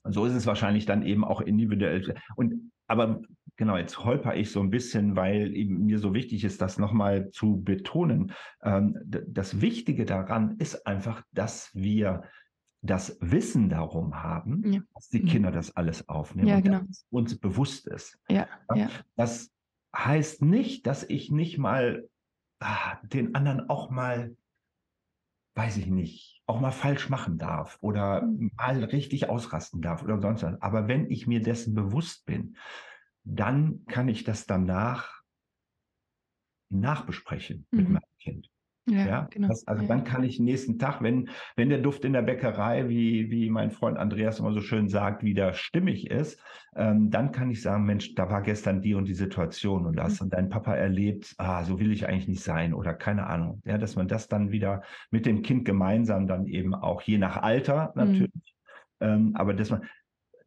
so 0.03 0.25
ist 0.25 0.33
es 0.33 0.45
wahrscheinlich 0.45 0.85
dann 0.85 1.03
eben 1.03 1.23
auch 1.23 1.39
individuell. 1.39 2.15
Und 2.35 2.71
aber 2.87 3.21
genau, 3.55 3.77
jetzt 3.77 4.03
holper 4.03 4.35
ich 4.35 4.51
so 4.51 4.59
ein 4.59 4.69
bisschen, 4.69 5.15
weil 5.15 5.55
eben 5.55 5.85
mir 5.85 5.99
so 5.99 6.13
wichtig 6.13 6.43
ist, 6.43 6.61
das 6.61 6.77
nochmal 6.77 7.29
zu 7.29 7.61
betonen. 7.61 8.33
Ähm, 8.63 8.97
das 9.05 9.61
Wichtige 9.61 10.03
daran 10.03 10.57
ist 10.57 10.85
einfach, 10.85 11.23
dass 11.31 11.69
wir 11.73 12.23
das 12.81 13.17
Wissen 13.21 13.69
darum 13.69 14.23
haben, 14.23 14.63
ja. 14.73 14.81
dass 14.95 15.09
die 15.09 15.21
mhm. 15.21 15.27
Kinder 15.27 15.51
das 15.51 15.75
alles 15.75 16.09
aufnehmen 16.09 16.47
ja, 16.47 16.55
und 16.57 16.63
genau. 16.63 16.81
uns 17.11 17.37
bewusst 17.37 17.87
ist. 17.87 18.17
Ja, 18.27 18.47
ja. 18.73 18.89
Dass 19.15 19.51
heißt 19.95 20.41
nicht, 20.41 20.87
dass 20.87 21.03
ich 21.03 21.31
nicht 21.31 21.57
mal 21.57 22.09
ah, 22.59 22.97
den 23.03 23.35
anderen 23.35 23.69
auch 23.69 23.89
mal, 23.89 24.35
weiß 25.55 25.77
ich 25.77 25.87
nicht, 25.87 26.41
auch 26.45 26.59
mal 26.59 26.71
falsch 26.71 27.09
machen 27.09 27.37
darf 27.37 27.77
oder 27.81 28.23
mhm. 28.23 28.51
mal 28.55 28.83
richtig 28.83 29.29
ausrasten 29.29 29.81
darf 29.81 30.03
oder 30.03 30.19
sonst 30.19 30.43
was. 30.43 30.61
Aber 30.61 30.87
wenn 30.87 31.09
ich 31.09 31.27
mir 31.27 31.41
dessen 31.41 31.75
bewusst 31.75 32.25
bin, 32.25 32.57
dann 33.23 33.85
kann 33.85 34.07
ich 34.09 34.23
das 34.23 34.47
danach 34.47 35.21
nachbesprechen 36.69 37.67
mhm. 37.71 37.77
mit 37.77 37.89
meinem 37.89 38.17
Kind. 38.19 38.50
Ja, 38.87 39.05
ja? 39.05 39.27
Genau. 39.31 39.47
Das, 39.47 39.67
also 39.67 39.83
ja. 39.83 39.87
dann 39.87 40.03
kann 40.03 40.23
ich 40.23 40.39
nächsten 40.39 40.79
Tag, 40.79 41.01
wenn, 41.01 41.29
wenn 41.55 41.69
der 41.69 41.79
Duft 41.79 42.03
in 42.03 42.13
der 42.13 42.23
Bäckerei, 42.23 42.89
wie, 42.89 43.29
wie 43.29 43.49
mein 43.49 43.71
Freund 43.71 43.97
Andreas 43.97 44.39
immer 44.39 44.53
so 44.53 44.61
schön 44.61 44.89
sagt, 44.89 45.23
wieder 45.23 45.53
stimmig 45.53 46.09
ist, 46.09 46.39
ähm, 46.75 47.11
dann 47.11 47.31
kann 47.31 47.51
ich 47.51 47.61
sagen, 47.61 47.85
Mensch, 47.85 48.15
da 48.15 48.29
war 48.29 48.41
gestern 48.41 48.81
die 48.81 48.95
und 48.95 49.05
die 49.05 49.13
Situation 49.13 49.85
und 49.85 49.97
das 49.97 50.19
mhm. 50.19 50.25
und 50.25 50.33
dein 50.33 50.49
Papa 50.49 50.73
erlebt, 50.73 51.33
ah, 51.37 51.63
so 51.63 51.79
will 51.79 51.91
ich 51.91 52.07
eigentlich 52.07 52.27
nicht 52.27 52.43
sein 52.43 52.73
oder 52.73 52.93
keine 52.93 53.27
Ahnung. 53.27 53.61
Ja, 53.65 53.77
dass 53.77 53.95
man 53.95 54.07
das 54.07 54.27
dann 54.27 54.51
wieder 54.51 54.81
mit 55.11 55.25
dem 55.25 55.43
Kind 55.43 55.65
gemeinsam 55.65 56.27
dann 56.27 56.47
eben 56.47 56.73
auch, 56.73 57.01
je 57.01 57.17
nach 57.17 57.37
Alter 57.37 57.93
mhm. 57.95 58.01
natürlich, 58.01 58.55
mhm. 58.99 59.07
ähm, 59.07 59.31
aber 59.35 59.53
dass 59.53 59.69
man 59.69 59.83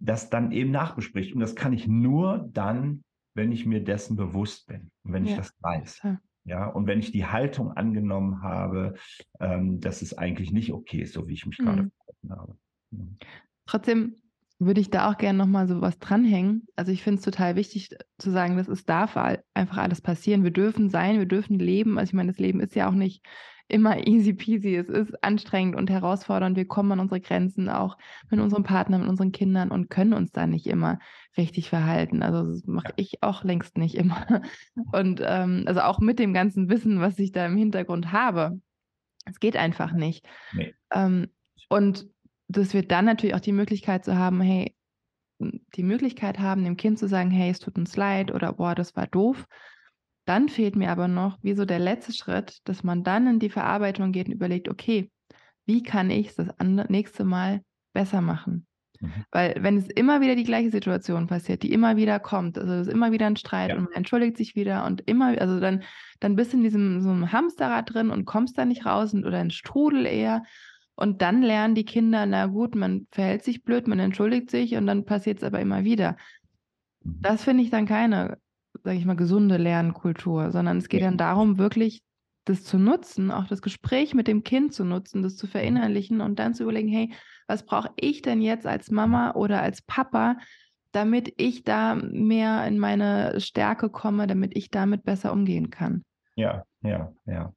das 0.01 0.29
dann 0.29 0.51
eben 0.51 0.71
nachbespricht. 0.71 1.35
Und 1.35 1.41
das 1.41 1.55
kann 1.55 1.73
ich 1.73 1.87
nur 1.87 2.49
dann, 2.53 3.05
wenn 3.35 3.53
ich 3.53 3.65
mir 3.65 3.83
dessen 3.83 4.17
bewusst 4.17 4.67
bin 4.67 4.91
und 5.05 5.13
wenn 5.13 5.25
ja. 5.25 5.33
ich 5.33 5.37
das 5.37 5.53
weiß. 5.61 6.01
Ja. 6.03 6.19
Ja, 6.45 6.67
und 6.67 6.87
wenn 6.87 6.99
ich 6.99 7.11
die 7.11 7.25
Haltung 7.25 7.73
angenommen 7.73 8.43
habe, 8.43 8.95
ähm, 9.41 9.81
dass 9.81 10.03
es 10.03 10.17
eigentlich 10.17 10.53
nicht 10.53 10.73
okay 10.73 11.01
ist, 11.01 11.15
so 11.15 11.27
wie 11.27 11.33
ich 11.33 11.47
mich 11.47 11.59
mhm. 11.59 11.65
gerade 11.65 11.91
verhalten 11.91 12.31
habe. 12.31 12.57
Mhm. 12.91 13.19
Trotzdem 13.67 14.17
würde 14.59 14.81
ich 14.81 14.91
da 14.91 15.11
auch 15.11 15.19
gerne 15.19 15.39
nochmal 15.39 15.67
so 15.67 15.81
was 15.81 15.99
dranhängen. 15.99 16.67
Also 16.77 16.93
ich 16.93 17.03
finde 17.03 17.19
es 17.19 17.25
total 17.25 17.57
wichtig 17.57 17.91
zu 18.19 18.31
sagen, 18.31 18.57
dass 18.57 18.69
es 18.69 18.85
darf 18.85 19.17
einfach 19.17 19.79
alles 19.79 20.01
passieren. 20.01 20.45
Wir 20.45 20.53
dürfen 20.53 20.91
sein, 20.91 21.19
wir 21.19 21.27
dürfen 21.27 21.59
leben. 21.59 21.99
Also 21.99 22.11
ich 22.11 22.15
meine, 22.15 22.31
das 22.31 22.39
Leben 22.39 22.61
ist 22.61 22.75
ja 22.75 22.89
auch 22.89 22.95
nicht 22.95 23.25
immer 23.69 24.07
easy 24.07 24.35
peasy. 24.35 24.77
Es 24.77 24.89
ist 24.89 25.23
anstrengend 25.25 25.77
und 25.77 25.91
herausfordernd. 25.91 26.57
Wir 26.57 26.67
kommen 26.67 26.93
an 26.93 27.01
unsere 27.01 27.21
Grenzen 27.21 27.69
auch 27.69 27.97
mit 28.31 28.41
unserem 28.41 28.63
Partner, 28.63 28.99
mit 28.99 29.09
unseren 29.09 29.33
Kindern 29.33 29.71
und 29.71 29.91
können 29.91 30.13
uns 30.13 30.33
da 30.33 30.47
nicht 30.47 30.67
immer 30.67 30.99
richtig 31.37 31.69
verhalten. 31.69 32.23
Also 32.23 32.51
das 32.51 32.67
mache 32.67 32.93
ich 32.97 33.23
auch 33.23 33.43
längst 33.43 33.79
nicht 33.79 33.95
immer. 33.95 34.27
Und 34.93 35.21
ähm, 35.25 35.65
also 35.67 35.81
auch 35.81 35.99
mit 35.99 36.19
dem 36.19 36.33
ganzen 36.33 36.69
Wissen, 36.69 37.01
was 37.01 37.19
ich 37.19 37.33
da 37.33 37.47
im 37.47 37.57
Hintergrund 37.57 38.13
habe. 38.13 38.61
Es 39.25 39.41
geht 39.41 39.57
einfach 39.57 39.93
nicht. 39.93 40.27
Nee. 40.53 40.75
Ähm, 40.93 41.29
und 41.69 42.07
dass 42.49 42.75
wir 42.75 42.87
dann 42.87 43.07
natürlich 43.07 43.35
auch 43.35 43.41
die 43.41 43.53
Möglichkeit 43.53 44.05
zu 44.05 44.17
haben, 44.17 44.41
hey, 44.41 44.77
die 45.39 45.83
Möglichkeit 45.83 46.39
haben, 46.39 46.65
dem 46.65 46.77
Kind 46.77 46.99
zu 46.99 47.09
sagen, 47.09 47.31
hey, 47.31 47.51
es 47.51 47.59
tut 47.59 47.77
uns 47.77 47.97
leid 47.97 48.33
oder 48.33 48.53
boah, 48.53 48.75
das 48.75 48.95
war 48.95 49.07
doof. 49.07 49.47
Dann 50.25 50.49
fehlt 50.49 50.77
mir 50.77 50.91
aber 50.91 51.09
noch, 51.09 51.39
wie 51.43 51.55
so 51.55 51.65
der 51.65 51.79
letzte 51.79 52.13
Schritt, 52.13 52.61
dass 52.65 52.83
man 52.83 53.05
dann 53.05 53.27
in 53.27 53.39
die 53.39 53.51
Verarbeitung 53.51 54.13
geht 54.13 54.27
und 54.27 54.33
überlegt, 54.33 54.69
okay, 54.69 55.11
wie 55.67 55.83
kann 55.83 56.11
ich 56.11 56.29
es 56.29 56.37
das 56.37 56.49
nächste 56.89 57.25
Mal 57.25 57.63
besser 57.93 58.21
machen? 58.21 58.67
Mhm. 59.01 59.25
Weil 59.31 59.57
wenn 59.61 59.77
es 59.77 59.89
immer 59.89 60.21
wieder 60.21 60.35
die 60.35 60.45
gleiche 60.45 60.71
Situation 60.71 61.27
passiert, 61.27 61.63
die 61.63 61.73
immer 61.73 61.97
wieder 61.97 62.19
kommt, 62.21 62.59
also 62.59 62.73
es 62.73 62.87
ist 62.87 62.93
immer 62.93 63.13
wieder 63.13 63.27
ein 63.27 63.37
Streit 63.37 63.71
ja. 63.71 63.77
und 63.77 63.85
man 63.85 63.93
entschuldigt 63.93 64.37
sich 64.37 64.55
wieder 64.55 64.85
und 64.87 65.03
immer, 65.07 65.39
also 65.41 65.61
dann, 65.61 65.83
dann 66.21 66.37
bist 66.37 66.53
du 66.53 66.57
in 66.57 66.63
diesem 66.63 67.01
so 67.01 67.11
einem 67.11 67.33
Hamsterrad 67.33 67.93
drin 67.93 68.11
und 68.11 68.25
kommst 68.25 68.57
da 68.57 68.65
nicht 68.65 68.87
raus 68.87 69.13
und, 69.13 69.27
oder 69.27 69.39
ein 69.39 69.51
Strudel 69.51 70.07
eher. 70.07 70.43
Und 70.97 71.23
dann 71.23 71.43
lernen 71.43 71.75
die 71.75 71.85
Kinder, 71.85 72.25
na 72.25 72.47
gut, 72.47 72.77
man 72.77 73.09
verhält 73.11 73.43
sich 73.43 73.65
blöd, 73.65 73.89
man 73.89 73.99
entschuldigt 73.99 74.49
sich 74.51 74.77
und 74.77 74.87
dann 74.87 75.05
passiert 75.05 75.39
es 75.39 75.45
aber 75.45 75.61
immer 75.61 75.85
wieder. 75.85 76.17
Mhm. 77.03 77.19
Das 77.21 77.45
finde 77.45 77.63
ich 77.63 77.71
dann 77.71 77.87
keine 77.87 78.39
sage 78.85 78.99
ich 78.99 79.07
mal, 79.07 79.17
gesunde 79.17 79.57
Lernkultur, 79.57 80.53
sondern 80.53 80.77
es 80.77 80.89
geht 80.89 81.01
ja. 81.01 81.09
dann 81.09 81.17
darum, 81.17 81.59
wirklich 81.59 82.03
das 82.45 82.63
zu 82.63 82.79
nutzen, 82.79 83.31
auch 83.31 83.47
das 83.47 83.63
Gespräch 83.63 84.15
mit 84.15 84.29
dem 84.29 84.45
Kind 84.45 84.75
zu 84.75 84.85
nutzen, 84.85 85.23
das 85.23 85.37
zu 85.37 85.47
verinnerlichen 85.47 86.21
und 86.21 86.39
dann 86.39 86.55
zu 86.55 86.65
überlegen, 86.65 86.89
hey, 86.89 87.11
was 87.49 87.65
brauche 87.65 87.91
ich 87.97 88.21
denn 88.21 88.43
jetzt 88.43 88.67
als 88.67 88.91
Mama 88.91 89.33
oder 89.33 89.63
als 89.63 89.81
Papa, 89.81 90.37
damit 90.93 91.33
ich 91.39 91.65
da 91.65 91.95
mehr 91.95 92.67
in 92.67 92.79
meine 92.79 93.41
Stärke 93.41 93.89
komme, 93.89 94.27
damit 94.27 94.57
ich 94.57 94.71
damit 94.71 95.05
besser 95.05 95.33
umgehen 95.33 95.71
kann. 95.71 96.05
Ja, 96.37 96.65
ja, 96.83 97.13
ja. 97.25 97.53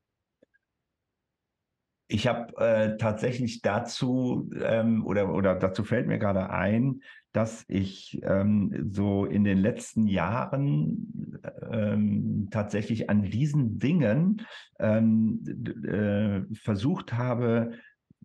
Ich 2.09 2.25
habe 2.25 2.55
äh, 2.55 2.97
tatsächlich 2.97 3.61
dazu 3.61 4.49
ähm, 4.61 5.05
oder, 5.05 5.33
oder 5.33 5.55
dazu 5.55 5.83
fällt 5.83 6.07
mir 6.07 6.19
gerade 6.19 6.49
ein, 6.49 7.01
dass 7.37 7.65
ich 7.67 8.19
ähm, 8.23 8.89
so 8.91 9.25
in 9.25 9.43
den 9.43 9.59
letzten 9.59 10.07
Jahren 10.07 11.39
ähm, 11.71 12.47
tatsächlich 12.49 13.11
an 13.11 13.21
diesen 13.21 13.77
Dingen 13.77 14.41
ähm, 14.79 15.43
äh, 15.85 16.51
versucht 16.55 17.13
habe, 17.13 17.73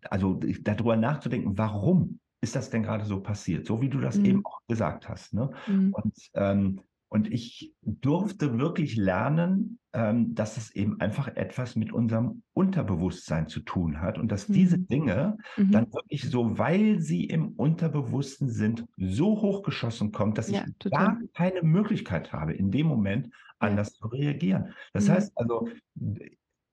also 0.09 0.39
darüber 0.61 0.95
nachzudenken, 0.95 1.59
warum 1.59 2.19
ist 2.41 2.55
das 2.55 2.71
denn 2.71 2.81
gerade 2.81 3.05
so 3.05 3.21
passiert, 3.21 3.67
so 3.67 3.83
wie 3.83 3.89
du 3.89 3.99
das 3.99 4.17
mhm. 4.17 4.25
eben 4.25 4.45
auch 4.45 4.61
gesagt 4.67 5.07
hast. 5.07 5.35
Ne? 5.35 5.51
Mhm. 5.67 5.93
Und 5.93 6.15
ähm, 6.33 6.81
und 7.13 7.31
ich 7.31 7.71
durfte 7.83 8.57
wirklich 8.57 8.95
lernen, 8.95 9.77
ähm, 9.93 10.33
dass 10.33 10.57
es 10.57 10.75
eben 10.75 10.99
einfach 10.99 11.27
etwas 11.27 11.75
mit 11.75 11.93
unserem 11.93 12.41
Unterbewusstsein 12.53 13.47
zu 13.47 13.59
tun 13.59 14.01
hat 14.01 14.17
und 14.17 14.31
dass 14.31 14.49
mhm. 14.49 14.53
diese 14.53 14.79
Dinge 14.79 15.37
mhm. 15.55 15.71
dann 15.71 15.93
wirklich 15.93 16.27
so, 16.27 16.57
weil 16.57 16.99
sie 16.99 17.25
im 17.25 17.49
Unterbewussten 17.49 18.49
sind, 18.49 18.85
so 18.97 19.39
hochgeschossen 19.43 20.11
kommen, 20.11 20.33
dass 20.33 20.49
ja, 20.49 20.65
ich 20.65 20.73
total. 20.79 21.05
gar 21.05 21.19
keine 21.35 21.61
Möglichkeit 21.61 22.33
habe, 22.33 22.53
in 22.53 22.71
dem 22.71 22.87
Moment 22.87 23.29
anders 23.59 23.89
ja. 23.89 23.99
zu 23.99 24.07
reagieren. 24.07 24.73
Das 24.93 25.07
mhm. 25.07 25.11
heißt 25.11 25.33
also, 25.35 25.69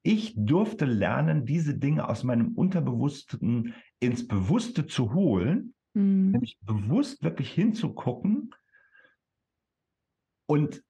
ich 0.02 0.32
durfte 0.38 0.86
lernen, 0.86 1.44
diese 1.44 1.76
Dinge 1.76 2.08
aus 2.08 2.24
meinem 2.24 2.54
Unterbewussten 2.54 3.74
ins 3.98 4.26
Bewusste 4.26 4.86
zu 4.86 5.12
holen, 5.12 5.74
mhm. 5.92 6.30
nämlich 6.30 6.58
bewusst 6.62 7.22
wirklich 7.22 7.52
hinzugucken, 7.52 8.54
und 10.50 10.82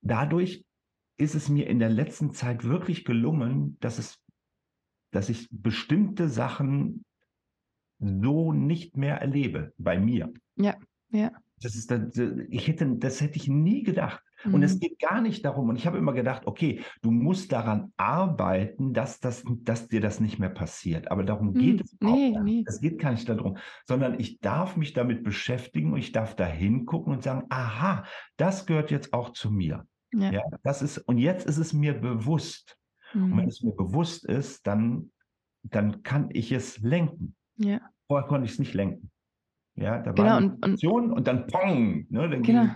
dadurch 0.00 0.64
ist 1.18 1.34
es 1.34 1.48
mir 1.48 1.66
in 1.66 1.80
der 1.80 1.90
letzten 1.90 2.32
Zeit 2.32 2.62
wirklich 2.62 3.04
gelungen, 3.04 3.76
dass 3.80 3.98
es, 3.98 4.22
dass 5.10 5.28
ich 5.28 5.48
bestimmte 5.50 6.28
Sachen 6.28 7.04
so 7.98 8.52
nicht 8.52 8.96
mehr 8.96 9.16
erlebe 9.16 9.74
bei 9.76 9.98
mir. 9.98 10.32
Ja, 10.54 10.76
ja. 11.10 11.32
Das 11.60 11.74
ist, 11.74 11.90
ich 12.48 12.68
hätte, 12.68 12.96
das 12.96 13.20
hätte 13.20 13.38
ich 13.38 13.48
nie 13.48 13.82
gedacht. 13.82 14.22
Mhm. 14.44 14.54
Und 14.54 14.62
es 14.62 14.74
mhm. 14.74 14.80
geht 14.80 14.98
gar 14.98 15.20
nicht 15.20 15.44
darum. 15.44 15.68
Und 15.68 15.76
ich 15.76 15.86
habe 15.86 15.98
immer 15.98 16.12
gedacht, 16.12 16.46
okay, 16.46 16.82
du 17.02 17.10
musst 17.10 17.52
daran 17.52 17.92
arbeiten, 17.96 18.92
dass, 18.92 19.20
das, 19.20 19.44
dass 19.62 19.88
dir 19.88 20.00
das 20.00 20.20
nicht 20.20 20.38
mehr 20.38 20.50
passiert. 20.50 21.10
Aber 21.10 21.24
darum 21.24 21.48
mhm. 21.48 21.58
geht 21.58 21.80
es 21.80 21.96
nee, 22.00 22.34
auch 22.36 22.42
nicht. 22.42 22.68
Es 22.68 22.80
geht 22.80 22.98
gar 22.98 23.12
nicht 23.12 23.28
darum, 23.28 23.56
sondern 23.84 24.18
ich 24.20 24.40
darf 24.40 24.76
mich 24.76 24.92
damit 24.92 25.22
beschäftigen 25.24 25.92
und 25.92 25.98
ich 25.98 26.12
darf 26.12 26.36
da 26.36 26.46
hingucken 26.46 27.12
und 27.12 27.22
sagen, 27.22 27.44
aha, 27.48 28.04
das 28.36 28.66
gehört 28.66 28.90
jetzt 28.90 29.12
auch 29.12 29.30
zu 29.30 29.50
mir. 29.50 29.86
Ja. 30.12 30.30
ja 30.30 30.42
das 30.62 30.82
ist, 30.82 30.98
und 30.98 31.18
jetzt 31.18 31.46
ist 31.46 31.58
es 31.58 31.72
mir 31.72 31.94
bewusst. 31.94 32.78
Mhm. 33.14 33.22
Und 33.22 33.30
wenn 33.30 33.44
mhm. 33.44 33.50
es 33.50 33.62
mir 33.62 33.72
bewusst 33.72 34.24
ist, 34.26 34.66
dann, 34.66 35.10
dann 35.62 36.02
kann 36.02 36.28
ich 36.32 36.52
es 36.52 36.78
lenken. 36.78 37.34
Ja. 37.56 37.80
Vorher 38.06 38.28
konnte 38.28 38.46
ich 38.46 38.52
es 38.52 38.58
nicht 38.58 38.74
lenken. 38.74 39.10
Ja, 39.74 39.98
da 39.98 40.12
genau, 40.12 40.28
war 40.28 40.36
eine 40.38 40.56
und, 40.62 40.84
und, 40.84 41.12
und 41.12 41.26
dann 41.26 41.46
pong, 41.48 42.06
ne, 42.08 42.30
dann 42.30 42.42
genau. 42.42 42.66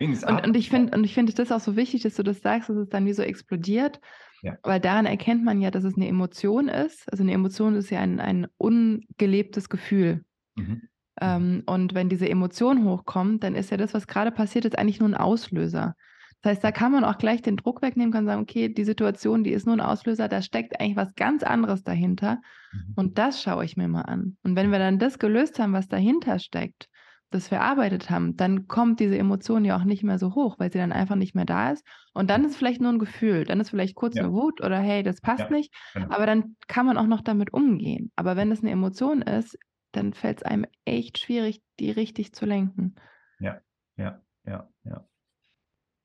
Und, 0.00 0.24
und, 0.24 0.56
ich 0.56 0.70
finde, 0.70 0.96
und 0.96 1.04
ich 1.04 1.14
finde 1.14 1.32
es 1.40 1.52
auch 1.52 1.60
so 1.60 1.76
wichtig, 1.76 2.02
dass 2.02 2.14
du 2.14 2.22
das 2.22 2.40
sagst, 2.40 2.68
dass 2.68 2.76
es 2.76 2.88
dann 2.88 3.06
wie 3.06 3.12
so 3.12 3.22
explodiert. 3.22 4.00
Ja. 4.42 4.56
Weil 4.62 4.80
daran 4.80 5.04
erkennt 5.04 5.44
man 5.44 5.60
ja, 5.60 5.70
dass 5.70 5.84
es 5.84 5.96
eine 5.96 6.08
Emotion 6.08 6.68
ist. 6.68 7.10
Also 7.12 7.22
eine 7.22 7.32
Emotion 7.32 7.74
ist 7.74 7.90
ja 7.90 8.00
ein, 8.00 8.20
ein 8.20 8.46
ungelebtes 8.56 9.68
Gefühl. 9.68 10.24
Mhm. 10.56 10.82
Ähm, 11.20 11.62
und 11.66 11.94
wenn 11.94 12.08
diese 12.08 12.28
Emotion 12.28 12.84
hochkommt, 12.84 13.44
dann 13.44 13.54
ist 13.54 13.70
ja 13.70 13.76
das, 13.76 13.92
was 13.92 14.06
gerade 14.06 14.30
passiert 14.30 14.64
ist, 14.64 14.78
eigentlich 14.78 15.00
nur 15.00 15.08
ein 15.08 15.14
Auslöser. 15.14 15.94
Das 16.42 16.52
heißt, 16.52 16.64
da 16.64 16.72
kann 16.72 16.92
man 16.92 17.04
auch 17.04 17.18
gleich 17.18 17.42
den 17.42 17.58
Druck 17.58 17.82
wegnehmen, 17.82 18.12
kann 18.12 18.24
sagen, 18.24 18.40
okay, 18.40 18.70
die 18.70 18.84
Situation, 18.84 19.44
die 19.44 19.52
ist 19.52 19.66
nur 19.66 19.76
ein 19.76 19.82
Auslöser, 19.82 20.26
da 20.28 20.40
steckt 20.40 20.80
eigentlich 20.80 20.96
was 20.96 21.14
ganz 21.14 21.42
anderes 21.42 21.84
dahinter. 21.84 22.40
Mhm. 22.72 22.92
Und 22.96 23.18
das 23.18 23.42
schaue 23.42 23.66
ich 23.66 23.76
mir 23.76 23.88
mal 23.88 24.02
an. 24.02 24.38
Und 24.42 24.56
wenn 24.56 24.72
wir 24.72 24.78
dann 24.78 24.98
das 24.98 25.18
gelöst 25.18 25.58
haben, 25.58 25.74
was 25.74 25.88
dahinter 25.88 26.38
steckt, 26.38 26.88
das 27.30 27.48
verarbeitet 27.48 28.10
haben, 28.10 28.36
dann 28.36 28.66
kommt 28.66 29.00
diese 29.00 29.16
Emotion 29.16 29.64
ja 29.64 29.76
auch 29.76 29.84
nicht 29.84 30.02
mehr 30.02 30.18
so 30.18 30.34
hoch, 30.34 30.58
weil 30.58 30.72
sie 30.72 30.78
dann 30.78 30.92
einfach 30.92 31.16
nicht 31.16 31.34
mehr 31.34 31.44
da 31.44 31.70
ist. 31.70 31.86
Und 32.12 32.28
dann 32.28 32.44
ist 32.44 32.56
vielleicht 32.56 32.80
nur 32.80 32.92
ein 32.92 32.98
Gefühl, 32.98 33.44
dann 33.44 33.60
ist 33.60 33.70
vielleicht 33.70 33.94
kurz 33.94 34.16
ja. 34.16 34.24
eine 34.24 34.32
Wut 34.32 34.60
oder 34.60 34.78
hey, 34.78 35.02
das 35.02 35.20
passt 35.20 35.44
ja, 35.44 35.50
nicht, 35.50 35.72
genau. 35.94 36.08
aber 36.10 36.26
dann 36.26 36.56
kann 36.66 36.86
man 36.86 36.98
auch 36.98 37.06
noch 37.06 37.22
damit 37.22 37.52
umgehen. 37.52 38.10
Aber 38.16 38.36
wenn 38.36 38.50
es 38.50 38.60
eine 38.60 38.70
Emotion 38.70 39.22
ist, 39.22 39.56
dann 39.92 40.12
fällt 40.12 40.38
es 40.38 40.42
einem 40.42 40.66
echt 40.84 41.18
schwierig, 41.18 41.62
die 41.78 41.90
richtig 41.90 42.32
zu 42.32 42.46
lenken. 42.46 42.94
Ja, 43.38 43.60
ja, 43.96 44.20
ja, 44.46 44.68
ja. 44.84 45.04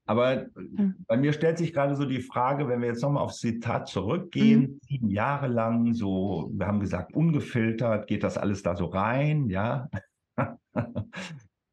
Aber 0.07 0.45
bei 1.07 1.17
mir 1.17 1.33
stellt 1.33 1.57
sich 1.57 1.73
gerade 1.73 1.95
so 1.95 2.05
die 2.05 2.21
Frage, 2.21 2.67
wenn 2.67 2.79
wir 2.79 2.89
jetzt 2.89 3.01
nochmal 3.01 3.23
aufs 3.23 3.39
Zitat 3.39 3.87
zurückgehen, 3.87 4.61
mhm. 4.61 4.79
sieben 4.83 5.09
Jahre 5.09 5.47
lang, 5.47 5.95
so, 5.95 6.51
wir 6.53 6.67
haben 6.67 6.79
gesagt, 6.79 7.15
ungefiltert, 7.15 8.05
geht 8.05 8.23
das 8.23 8.37
alles 8.37 8.61
da 8.61 8.75
so 8.75 8.85
rein, 8.85 9.49
ja? 9.49 9.89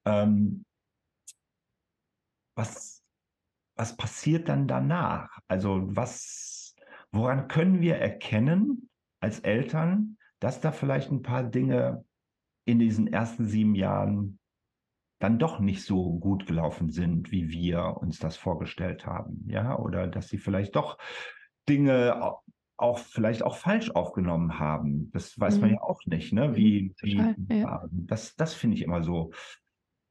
ähm, 0.04 0.64
was, 2.56 3.02
was 3.76 3.96
passiert 3.96 4.48
dann 4.48 4.68
danach? 4.68 5.38
Also 5.48 5.80
was, 5.96 6.74
woran 7.10 7.48
können 7.48 7.80
wir 7.80 7.96
erkennen 7.96 8.90
als 9.20 9.40
Eltern, 9.40 10.18
dass 10.40 10.60
da 10.60 10.72
vielleicht 10.72 11.10
ein 11.10 11.22
paar 11.22 11.44
Dinge 11.44 12.04
in 12.64 12.78
diesen 12.78 13.06
ersten 13.06 13.46
sieben 13.46 13.74
Jahren 13.74 14.38
dann 15.20 15.38
doch 15.38 15.60
nicht 15.60 15.84
so 15.84 16.18
gut 16.18 16.46
gelaufen 16.46 16.90
sind, 16.90 17.30
wie 17.30 17.48
wir 17.50 17.96
uns 17.98 18.18
das 18.18 18.36
vorgestellt 18.36 19.06
haben, 19.06 19.44
ja, 19.46 19.78
oder 19.78 20.08
dass 20.08 20.28
sie 20.28 20.38
vielleicht 20.38 20.74
doch 20.74 20.98
Dinge 21.68 22.36
auch 22.76 22.98
vielleicht 22.98 23.42
auch 23.42 23.56
falsch 23.56 23.90
aufgenommen 23.90 24.58
haben. 24.58 25.10
Das 25.12 25.38
weiß 25.38 25.56
mhm. 25.56 25.60
man 25.60 25.70
ja 25.70 25.80
auch 25.82 26.04
nicht, 26.06 26.32
ne? 26.32 26.56
Wie, 26.56 26.94
wie 27.00 27.34
ja. 27.50 27.86
das, 27.90 28.34
das 28.36 28.54
finde 28.54 28.76
ich 28.76 28.82
immer 28.82 29.02
so, 29.02 29.32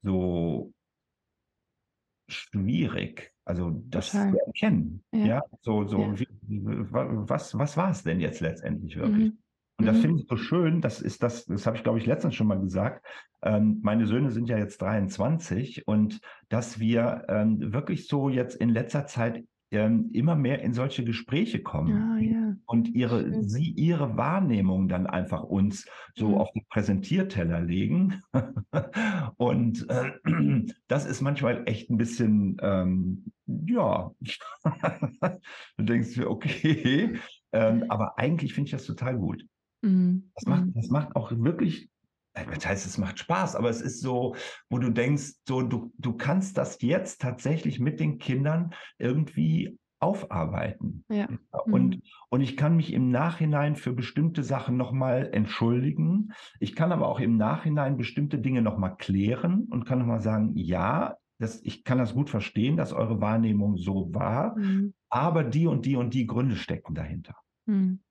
so 0.01 0.73
schwierig, 2.27 3.33
also 3.45 3.81
das 3.87 4.11
Total. 4.11 4.31
zu 4.31 4.37
erkennen. 4.45 5.03
Ja, 5.11 5.25
ja? 5.25 5.43
so, 5.61 5.85
so 5.85 6.01
ja. 6.01 6.19
Wie, 6.19 6.27
was, 6.47 7.57
was 7.57 7.77
war 7.77 7.91
es 7.91 8.03
denn 8.03 8.19
jetzt 8.19 8.39
letztendlich 8.39 8.95
wirklich? 8.95 9.31
Mhm. 9.31 9.37
Und 9.77 9.85
das 9.87 9.97
mhm. 9.97 10.01
finde 10.01 10.21
ich 10.21 10.27
so 10.29 10.37
schön, 10.37 10.81
das 10.81 11.01
ist 11.01 11.23
das, 11.23 11.45
das 11.45 11.65
habe 11.65 11.75
ich, 11.75 11.83
glaube 11.83 11.97
ich, 11.97 12.05
letztens 12.05 12.35
schon 12.35 12.47
mal 12.47 12.59
gesagt. 12.59 13.05
Ähm, 13.41 13.79
meine 13.81 14.05
Söhne 14.05 14.29
sind 14.29 14.47
ja 14.47 14.57
jetzt 14.57 14.81
23 14.81 15.87
und 15.87 16.19
dass 16.49 16.79
wir 16.79 17.25
ähm, 17.27 17.73
wirklich 17.73 18.07
so 18.07 18.29
jetzt 18.29 18.55
in 18.55 18.69
letzter 18.69 19.07
Zeit 19.07 19.43
ähm, 19.71 20.09
immer 20.11 20.35
mehr 20.35 20.61
in 20.61 20.73
solche 20.73 21.03
Gespräche 21.03 21.61
kommen 21.63 21.93
ah, 21.93 22.19
ja. 22.19 22.55
und 22.65 22.89
ihre, 22.89 23.41
sie 23.43 23.71
ihre 23.71 24.17
Wahrnehmung 24.17 24.89
dann 24.89 25.07
einfach 25.07 25.43
uns 25.43 25.85
so 26.15 26.29
mhm. 26.29 26.35
auf 26.35 26.51
den 26.51 26.65
Präsentierteller 26.69 27.61
legen. 27.61 28.21
und 29.37 29.89
äh, 29.89 30.11
das 30.87 31.05
ist 31.05 31.21
manchmal 31.21 31.63
echt 31.65 31.89
ein 31.89 31.97
bisschen, 31.97 32.57
ähm, 32.61 33.31
ja, 33.45 34.11
du 35.77 35.83
denkst 35.83 36.15
dir, 36.15 36.29
okay, 36.29 37.17
ähm, 37.53 37.85
aber 37.87 38.19
eigentlich 38.19 38.53
finde 38.53 38.67
ich 38.67 38.71
das 38.71 38.85
total 38.85 39.17
gut. 39.17 39.45
Mhm. 39.81 40.31
Das, 40.35 40.45
macht, 40.45 40.65
mhm. 40.65 40.73
das 40.73 40.89
macht 40.89 41.15
auch 41.15 41.31
wirklich, 41.31 41.89
äh, 42.33 42.45
das 42.53 42.65
heißt, 42.65 42.85
es 42.85 42.97
macht 42.97 43.19
Spaß, 43.19 43.55
aber 43.55 43.69
es 43.69 43.81
ist 43.81 44.01
so, 44.01 44.35
wo 44.69 44.77
du 44.77 44.89
denkst, 44.89 45.33
so, 45.47 45.61
du, 45.61 45.91
du 45.97 46.13
kannst 46.13 46.57
das 46.57 46.81
jetzt 46.81 47.21
tatsächlich 47.21 47.79
mit 47.79 47.99
den 47.99 48.17
Kindern 48.17 48.73
irgendwie 48.97 49.77
aufarbeiten. 50.01 51.05
Ja. 51.09 51.27
Und, 51.65 51.95
mhm. 51.95 52.01
und 52.29 52.41
ich 52.41 52.57
kann 52.57 52.75
mich 52.75 52.91
im 52.91 53.11
Nachhinein 53.11 53.75
für 53.75 53.93
bestimmte 53.93 54.43
Sachen 54.43 54.75
nochmal 54.75 55.29
entschuldigen. 55.31 56.33
Ich 56.59 56.75
kann 56.75 56.91
aber 56.91 57.07
auch 57.07 57.19
im 57.19 57.37
Nachhinein 57.37 57.97
bestimmte 57.97 58.39
Dinge 58.39 58.63
nochmal 58.63 58.95
klären 58.97 59.67
und 59.69 59.85
kann 59.85 59.99
nochmal 59.99 60.21
sagen, 60.21 60.53
ja, 60.55 61.17
das, 61.37 61.61
ich 61.63 61.83
kann 61.83 61.97
das 61.97 62.13
gut 62.13 62.29
verstehen, 62.29 62.77
dass 62.77 62.93
eure 62.93 63.21
Wahrnehmung 63.21 63.77
so 63.77 64.13
war, 64.13 64.57
mhm. 64.57 64.93
aber 65.09 65.43
die 65.43 65.67
und 65.67 65.85
die 65.85 65.95
und 65.95 66.13
die 66.13 66.27
Gründe 66.27 66.55
stecken 66.55 66.93
dahinter. 66.93 67.35
Mhm. 67.65 68.01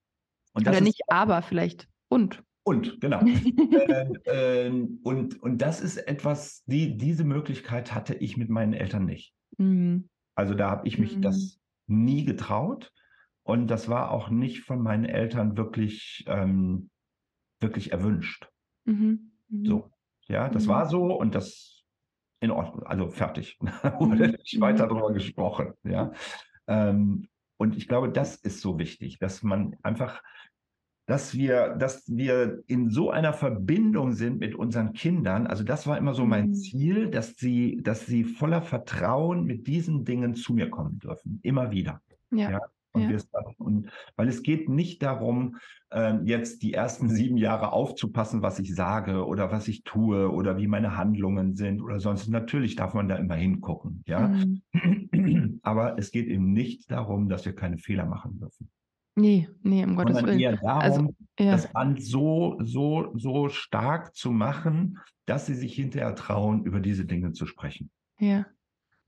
Und 0.52 0.68
Oder 0.68 0.80
nicht 0.80 1.02
aber, 1.08 1.42
vielleicht 1.42 1.88
und. 2.08 2.42
Und, 2.70 3.00
genau. 3.00 3.20
äh, 3.20 4.68
äh, 4.68 4.86
und, 5.02 5.42
und 5.42 5.58
das 5.60 5.80
ist 5.80 5.96
etwas, 5.96 6.62
die, 6.66 6.96
diese 6.96 7.24
Möglichkeit 7.24 7.92
hatte 7.92 8.14
ich 8.14 8.36
mit 8.36 8.48
meinen 8.48 8.74
Eltern 8.74 9.06
nicht. 9.06 9.34
Mhm. 9.58 10.08
Also 10.36 10.54
da 10.54 10.70
habe 10.70 10.86
ich 10.86 10.96
mich 10.96 11.16
mhm. 11.16 11.22
das 11.22 11.58
nie 11.88 12.24
getraut. 12.24 12.92
Und 13.42 13.66
das 13.66 13.88
war 13.88 14.12
auch 14.12 14.30
nicht 14.30 14.60
von 14.60 14.80
meinen 14.80 15.04
Eltern 15.04 15.56
wirklich, 15.56 16.24
ähm, 16.28 16.90
wirklich 17.58 17.90
erwünscht. 17.90 18.48
Mhm. 18.84 19.32
mhm. 19.48 19.64
So, 19.64 19.90
ja, 20.28 20.48
das 20.48 20.68
war 20.68 20.84
mhm. 20.84 20.90
so 20.90 21.14
und 21.18 21.34
das 21.34 21.82
in 22.38 22.52
Ordnung, 22.52 22.84
also 22.84 23.08
fertig. 23.08 23.58
Wurde 23.98 24.28
mhm. 24.28 24.34
nicht 24.34 24.60
weiter 24.60 24.86
darüber 24.86 25.12
gesprochen, 25.12 25.74
ja. 25.82 26.12
Ähm, 26.68 27.26
und 27.56 27.76
ich 27.76 27.88
glaube, 27.88 28.12
das 28.12 28.36
ist 28.36 28.60
so 28.60 28.78
wichtig, 28.78 29.18
dass 29.18 29.42
man 29.42 29.76
einfach 29.82 30.22
dass 31.11 31.35
wir, 31.35 31.71
dass 31.71 32.05
wir 32.07 32.62
in 32.69 32.88
so 32.88 33.11
einer 33.11 33.33
Verbindung 33.33 34.12
sind 34.12 34.38
mit 34.38 34.55
unseren 34.55 34.92
Kindern. 34.92 35.49
Also 35.49 35.64
das 35.64 35.88
war 35.88 35.99
immer 35.99 36.14
so 36.14 36.25
mein 36.25 36.51
mhm. 36.51 36.55
Ziel, 36.55 37.11
dass 37.11 37.35
sie, 37.35 37.81
dass 37.83 38.07
sie 38.07 38.23
voller 38.23 38.62
Vertrauen 38.62 39.42
mit 39.42 39.66
diesen 39.66 40.05
Dingen 40.05 40.37
zu 40.37 40.55
mir 40.55 40.70
kommen 40.70 41.01
dürfen. 41.01 41.40
Immer 41.42 41.73
wieder. 41.73 42.01
Ja. 42.31 42.53
ja? 42.53 42.61
Und, 42.92 43.11
ja. 43.11 43.18
und 43.59 43.88
weil 44.14 44.29
es 44.29 44.44
geht 44.44 44.68
nicht 44.68 45.03
darum, 45.03 45.57
äh, 45.90 46.14
jetzt 46.23 46.62
die 46.62 46.75
ersten 46.75 47.09
sieben 47.09 47.37
Jahre 47.37 47.73
aufzupassen, 47.73 48.42
was 48.42 48.61
ich 48.61 48.73
sage 48.73 49.27
oder 49.27 49.51
was 49.51 49.66
ich 49.66 49.83
tue 49.83 50.31
oder 50.31 50.59
wie 50.59 50.68
meine 50.68 50.96
Handlungen 50.96 51.57
sind 51.57 51.83
oder 51.83 51.99
sonst. 51.99 52.29
Natürlich 52.29 52.77
darf 52.77 52.94
man 52.94 53.09
da 53.09 53.16
immer 53.16 53.35
hingucken, 53.35 54.05
ja. 54.07 54.29
Mhm. 54.29 55.59
Aber 55.62 55.99
es 55.99 56.12
geht 56.12 56.29
eben 56.29 56.53
nicht 56.53 56.88
darum, 56.88 57.29
dass 57.29 57.44
wir 57.44 57.57
keine 57.57 57.79
Fehler 57.79 58.07
machen 58.07 58.38
dürfen. 58.38 58.69
Nee, 59.16 59.49
nee, 59.62 59.85
um 59.85 59.96
Gottes 59.96 60.23
Willen. 60.23 60.38
eher 60.38 60.57
darum, 60.57 60.81
also, 60.81 61.14
ja. 61.38 61.53
das 61.53 61.73
Band 61.73 62.03
so, 62.03 62.59
so, 62.62 63.11
so 63.14 63.49
stark 63.49 64.14
zu 64.14 64.31
machen, 64.31 64.99
dass 65.27 65.46
sie 65.46 65.55
sich 65.55 65.75
hinterher 65.75 66.14
trauen, 66.14 66.64
über 66.64 66.81
diese 66.81 67.05
Dinge 67.05 67.33
zu 67.33 67.46
sprechen. 67.46 67.90
Ja. 68.18 68.46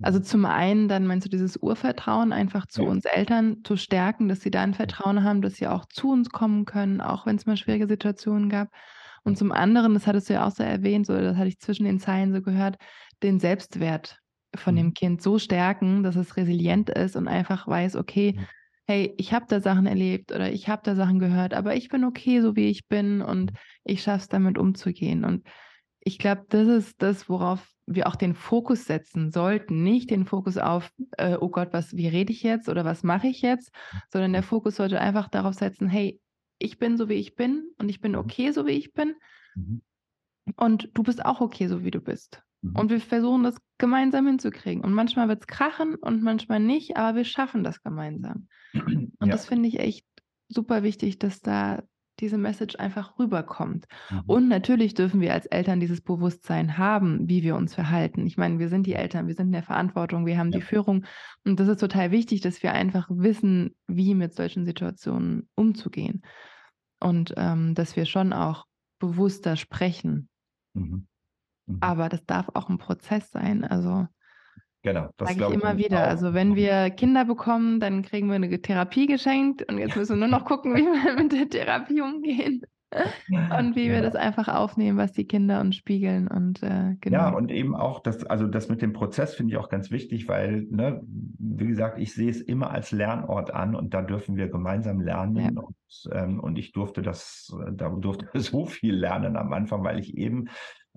Also 0.05 0.19
zum 0.19 0.45
einen 0.45 0.89
dann 0.89 1.07
meinst 1.07 1.27
du 1.27 1.31
dieses 1.31 1.57
Urvertrauen 1.57 2.33
einfach 2.33 2.67
zu 2.67 2.83
ja. 2.83 2.89
uns 2.89 3.05
Eltern 3.05 3.59
zu 3.63 3.77
stärken, 3.77 4.29
dass 4.29 4.41
sie 4.41 4.51
da 4.51 4.63
ein 4.63 4.75
Vertrauen 4.75 5.23
haben, 5.23 5.43
dass 5.43 5.55
sie 5.55 5.69
auch 5.69 5.87
zu 5.87 6.11
uns 6.11 6.31
kommen 6.31 6.65
können, 6.65 7.01
auch 7.01 7.25
wenn 7.25 7.37
es 7.37 7.47
mal 7.47 7.57
schwierige 7.57 7.87
Situationen 7.87 8.49
gab. 8.49 8.69
Und 9.23 9.39
zum 9.39 9.53
anderen, 9.53 9.95
das 9.95 10.09
hattest 10.09 10.29
du 10.29 10.35
ja 10.35 10.47
auch 10.47 10.51
so 10.51 10.65
erwähnt, 10.65 11.07
so 11.07 11.17
das 11.17 11.37
hatte 11.37 11.49
ich 11.49 11.61
zwischen 11.61 11.85
den 11.85 12.01
Zeilen 12.01 12.33
so 12.33 12.43
gehört, 12.43 12.77
den 13.23 13.39
Selbstwert 13.39 14.19
von 14.57 14.75
mhm. 14.75 14.79
dem 14.79 14.95
Kind 14.95 15.23
so 15.23 15.39
stärken, 15.39 16.03
dass 16.03 16.17
es 16.17 16.37
resilient 16.37 16.91
ist 16.91 17.15
und 17.15 17.29
einfach 17.29 17.69
weiß, 17.69 17.95
okay, 17.95 18.35
mhm 18.37 18.47
hey, 18.87 19.15
ich 19.17 19.33
habe 19.33 19.47
da 19.49 19.61
Sachen 19.61 19.87
erlebt 19.87 20.33
oder 20.33 20.51
ich 20.53 20.69
habe 20.69 20.83
da 20.85 20.95
Sachen 20.95 21.19
gehört, 21.19 21.55
aber 21.55 21.77
ich 21.77 21.89
bin 21.89 22.05
okay, 22.05 22.41
so 22.41 22.57
wie 22.57 22.69
ich 22.69 22.89
bin 22.89 23.23
und 23.23 23.53
ich 23.85 24.03
schaffe 24.03 24.23
es 24.23 24.29
damit 24.29 24.59
umzugehen. 24.59 25.25
Und 25.25 25.47
ich 26.01 26.19
glaube, 26.19 26.45
das 26.49 26.67
ist 26.67 27.03
das, 27.03 27.29
worauf 27.29 27.67
wir 27.87 28.07
auch 28.07 28.17
den 28.17 28.35
Fokus 28.35 28.85
setzen 28.85 29.31
sollten. 29.31 29.83
Nicht 29.83 30.11
den 30.11 30.25
Fokus 30.25 30.59
auf, 30.59 30.91
äh, 31.19 31.37
oh 31.41 31.49
Gott, 31.49 31.73
was, 31.73 31.97
wie 31.97 32.09
rede 32.09 32.33
ich 32.33 32.43
jetzt 32.43 32.69
oder 32.69 32.85
was 32.85 33.03
mache 33.03 33.29
ich 33.29 33.43
jetzt, 33.43 33.71
sondern 34.13 34.33
der 34.33 34.43
Fokus 34.43 34.77
sollte 34.77 35.01
einfach 35.01 35.29
darauf 35.29 35.55
setzen, 35.55 35.89
hey, 35.89 36.21
ich 36.59 36.79
bin 36.79 36.97
so, 36.97 37.09
wie 37.09 37.15
ich 37.15 37.35
bin 37.35 37.71
und 37.79 37.89
ich 37.89 38.01
bin 38.01 38.13
mhm. 38.13 38.19
okay, 38.19 38.53
so 38.53 38.67
wie 38.67 38.73
ich 38.73 38.93
bin. 38.93 39.15
Mhm. 39.55 39.83
Und 40.57 40.91
du 40.95 41.03
bist 41.03 41.25
auch 41.25 41.41
okay, 41.41 41.67
so 41.69 41.85
wie 41.85 41.91
du 41.91 42.01
bist. 42.01 42.43
Mhm. 42.63 42.77
Und 42.77 42.91
wir 42.91 43.01
versuchen 43.01 43.43
das 43.43 43.57
gemeinsam 43.79 44.27
hinzukriegen. 44.27 44.83
Und 44.83 44.95
manchmal 44.95 45.29
wird 45.29 45.41
es 45.43 45.47
krachen 45.47 45.97
und 45.97 46.23
manchmal 46.23 46.61
nicht, 46.61 46.97
aber 46.97 47.17
wir 47.17 47.25
schaffen 47.25 47.65
das 47.65 47.83
gemeinsam. 47.83 48.49
Und 48.75 49.13
ja. 49.21 49.27
das 49.27 49.47
finde 49.47 49.69
ich 49.69 49.79
echt 49.79 50.07
super 50.49 50.83
wichtig, 50.83 51.19
dass 51.19 51.41
da 51.41 51.83
diese 52.21 52.39
Message 52.39 52.77
einfach 52.77 53.19
rüberkommt. 53.19 53.87
Mhm. 54.11 54.23
Und 54.27 54.49
natürlich 54.49 54.95
dürfen 54.95 55.21
wir 55.21 55.33
als 55.33 55.47
Eltern 55.47 55.81
dieses 55.81 56.01
Bewusstsein 56.01 56.79
haben, 56.79 57.29
wie 57.29 57.43
wir 57.43 57.57
uns 57.57 57.75
verhalten. 57.75 58.27
Ich 58.27 58.37
meine, 58.37 58.59
wir 58.59 58.69
sind 58.69 58.87
die 58.87 58.95
Eltern, 58.95 59.27
wir 59.27 59.35
sind 59.35 59.47
in 59.47 59.53
der 59.53 59.63
Verantwortung, 59.63 60.27
wir 60.27 60.39
haben 60.39 60.53
ja. 60.53 60.59
die 60.59 60.65
Führung. 60.65 61.05
Und 61.45 61.59
das 61.59 61.69
ist 61.69 61.81
total 61.81 62.11
wichtig, 62.11 62.41
dass 62.41 62.63
wir 62.63 62.73
einfach 62.73 63.09
wissen, 63.11 63.75
wie 63.89 64.15
mit 64.15 64.35
solchen 64.35 64.65
Situationen 64.65 65.49
umzugehen. 65.55 66.23
Und 67.01 67.35
ähm, 67.37 67.75
dass 67.75 67.97
wir 67.97 68.07
schon 68.07 68.33
auch 68.33 68.67
bewusster 69.01 69.57
sprechen. 69.57 70.29
Mhm. 70.75 71.09
Mhm. 71.67 71.79
Aber 71.81 72.09
das 72.09 72.25
darf 72.27 72.49
auch 72.55 72.69
ein 72.69 72.79
Prozess 72.79 73.31
sein. 73.31 73.65
Also 73.65 74.07
Genau, 74.85 75.11
das 75.17 75.29
sage 75.29 75.55
ich 75.55 75.63
immer 75.63 75.77
wieder. 75.77 76.05
Auch. 76.05 76.09
Also 76.09 76.35
wenn 76.35 76.57
wir 76.57 76.91
Kinder 76.91 77.25
bekommen, 77.25 77.79
dann 77.79 78.03
kriegen 78.03 78.27
wir 78.27 78.35
eine 78.35 78.61
Therapie 78.61 79.07
geschenkt 79.07 79.63
und 79.71 79.79
jetzt 79.79 79.97
müssen 79.97 80.19
wir 80.19 80.27
nur 80.27 80.39
noch 80.39 80.45
gucken, 80.45 80.75
wie 80.75 80.83
wir 80.83 81.15
mit 81.23 81.33
der 81.33 81.49
Therapie 81.49 82.01
umgehen 82.01 82.63
und 83.59 83.77
wie 83.77 83.87
ja. 83.87 83.93
wir 83.93 84.03
das 84.03 84.17
einfach 84.17 84.49
aufnehmen, 84.49 84.99
was 84.99 85.13
die 85.13 85.25
Kinder 85.25 85.61
uns 85.61 85.77
spiegeln 85.77 86.29
und 86.29 86.63
äh, 86.63 86.97
genau. 87.01 87.19
Ja, 87.19 87.29
und 87.31 87.51
eben 87.51 87.75
auch 87.75 88.01
das, 88.01 88.25
also 88.25 88.47
das 88.47 88.69
mit 88.69 88.83
dem 88.83 88.93
Prozess 88.93 89.35
finde 89.35 89.53
ich 89.53 89.59
auch 89.59 89.69
ganz 89.69 89.91
wichtig, 89.91 90.29
weil, 90.29 90.67
ne, 90.71 91.01
wie 91.07 91.67
gesagt, 91.67 91.99
ich 91.99 92.13
sehe 92.15 92.31
es 92.31 92.41
immer 92.41 92.71
als 92.71 92.91
Lernort 92.91 93.53
an 93.53 93.75
und 93.75 93.95
da 93.95 94.03
dürfen 94.03 94.37
wir 94.37 94.49
gemeinsam 94.49 95.01
lernen 95.01 95.55
ja. 95.55 95.63
und, 95.63 96.11
ähm, 96.13 96.41
und 96.41 96.59
ich 96.59 96.73
durfte 96.73 97.03
das, 97.03 97.55
da 97.73 97.89
durfte 97.89 98.29
so 98.41 98.67
viel 98.67 98.95
lernen 98.95 99.37
am 99.37 99.53
Anfang, 99.53 99.85
weil 99.85 99.99
ich 99.99 100.17
eben 100.17 100.49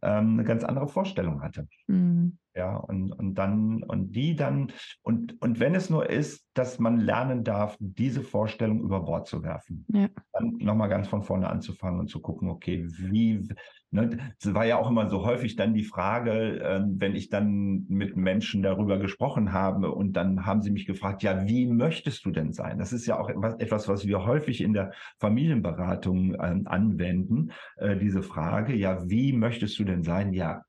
ähm, 0.06 0.34
eine 0.34 0.44
ganz 0.44 0.63
andere 0.63 0.88
Vorstellung 0.88 1.41
hatte. 1.41 1.68
Mhm. 1.88 2.38
Ja, 2.56 2.78
und, 2.78 3.12
und 3.12 3.36
dann, 3.36 3.84
und 3.84 4.15
die 4.15 4.34
dann, 4.36 4.72
und, 5.02 5.41
und 5.41 5.60
wenn 5.60 5.76
es 5.76 5.89
nur 5.89 6.10
ist, 6.10 6.48
dass 6.54 6.80
man 6.80 7.02
lernen 7.02 7.44
darf, 7.44 7.76
diese 7.80 8.22
Vorstellung 8.22 8.80
über 8.80 9.02
Bord 9.02 9.28
zu 9.28 9.44
werfen. 9.44 9.86
Ja. 9.89 10.08
Dann 10.32 10.56
nochmal 10.60 10.88
ganz 10.88 11.10
von 11.10 11.24
vorne 11.24 11.50
anzufangen 11.50 12.00
und 12.00 12.08
zu 12.08 12.22
gucken, 12.22 12.48
okay, 12.48 12.88
wie, 12.88 13.50
ne, 13.95 14.34
es 14.39 14.53
war 14.53 14.65
ja 14.65 14.77
auch 14.77 14.89
immer 14.89 15.10
so 15.10 15.25
häufig 15.25 15.55
dann 15.55 15.73
die 15.73 15.84
Frage, 15.84 16.60
äh, 16.60 16.81
wenn 16.86 17.15
ich 17.15 17.29
dann 17.29 17.86
mit 17.88 18.15
Menschen 18.15 18.62
darüber 18.62 18.99
gesprochen 18.99 19.53
habe 19.53 19.91
und 19.91 20.13
dann 20.13 20.45
haben 20.45 20.62
sie 20.62 20.71
mich 20.71 20.86
gefragt, 20.86 21.23
ja, 21.23 21.47
wie 21.47 21.65
möchtest 21.65 22.25
du 22.25 22.31
denn 22.31 22.53
sein? 22.53 22.77
Das 22.77 22.93
ist 22.93 23.08
ja 23.08 23.19
auch 23.19 23.29
etwas, 23.29 23.88
was 23.88 24.05
wir 24.05 24.25
häufig 24.25 24.62
in 24.62 24.73
der 24.73 24.91
Familienberatung 25.19 26.36
äh, 26.36 26.38
anwenden, 26.65 27.51
äh, 27.77 27.97
diese 27.97 28.21
Frage, 28.21 28.75
ja, 28.75 29.10
wie 29.10 29.34
möchtest 29.34 29.79
du 29.79 29.84
denn 29.84 30.03
sein? 30.03 30.34
Ja, 30.34 30.63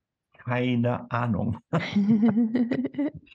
keine 0.47 1.11
Ahnung. 1.11 1.57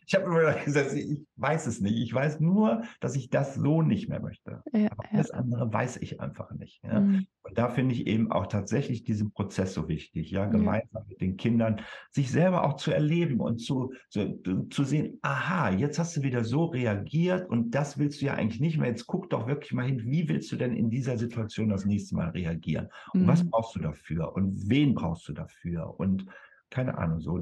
ich 0.07 0.14
habe 0.14 0.25
immer 0.25 0.55
gesagt, 0.64 0.94
ich 0.94 1.20
weiß 1.37 1.66
es 1.66 1.81
nicht. 1.81 1.98
Ich 1.98 2.14
weiß 2.14 2.40
nur, 2.40 2.85
dass 3.01 3.16
ich 3.16 3.29
das 3.29 3.55
so 3.55 3.83
nicht 3.83 4.09
mehr 4.09 4.20
möchte. 4.20 4.62
Ja, 4.72 4.90
Aber 4.92 5.05
alles 5.11 5.29
ja. 5.29 5.35
andere 5.35 5.70
weiß 5.70 5.98
ich 5.98 6.20
einfach 6.20 6.51
nicht. 6.53 6.83
Ja? 6.83 7.01
Mhm. 7.01 7.27
Und 7.42 7.59
da 7.59 7.68
finde 7.68 7.94
ich 7.94 8.07
eben 8.07 8.33
auch 8.33 8.46
tatsächlich 8.46 9.05
diesen 9.05 9.33
Prozess 9.33 9.75
so 9.75 9.88
wichtig, 9.88 10.31
ja, 10.31 10.46
gemeinsam 10.46 11.05
mit 11.07 11.20
den 11.20 11.37
Kindern, 11.37 11.81
sich 12.11 12.31
selber 12.31 12.64
auch 12.64 12.77
zu 12.77 12.92
erleben 12.92 13.40
und 13.40 13.59
zu, 13.59 13.92
zu, 14.09 14.40
zu 14.70 14.85
sehen, 14.85 15.18
aha, 15.20 15.70
jetzt 15.70 15.98
hast 15.98 16.16
du 16.16 16.22
wieder 16.22 16.44
so 16.44 16.66
reagiert 16.66 17.51
und 17.51 17.72
das 17.72 17.98
willst 17.98 18.22
du 18.22 18.27
ja 18.27 18.35
eigentlich 18.35 18.61
nicht 18.61 18.79
mehr. 18.79 18.88
Jetzt 18.88 19.07
guck 19.07 19.29
doch 19.29 19.46
wirklich 19.46 19.72
mal 19.72 19.85
hin, 19.85 20.03
wie 20.05 20.29
willst 20.29 20.51
du 20.51 20.57
denn 20.57 20.75
in 20.75 20.88
dieser 20.88 21.18
Situation 21.18 21.68
das 21.68 21.85
nächste 21.85 22.14
Mal 22.14 22.31
reagieren? 22.31 22.88
Und 23.12 23.25
mhm. 23.25 23.27
was 23.27 23.44
brauchst 23.46 23.77
du 23.77 23.81
dafür? 23.81 24.35
Und 24.35 24.70
wen 24.70 24.94
brauchst 24.94 25.29
du 25.29 25.35
dafür? 25.35 25.98
Und 25.98 26.27
keine 26.73 26.97
Ahnung, 26.97 27.21
so. 27.21 27.33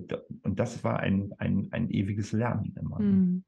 Und 0.42 0.58
das 0.58 0.82
war 0.82 0.98
ein, 0.98 1.32
ein, 1.38 1.68
ein 1.70 1.88
ewiges 1.88 2.32
Lernen 2.32 2.74
immer. 2.78 2.98
Mhm. 3.00 3.44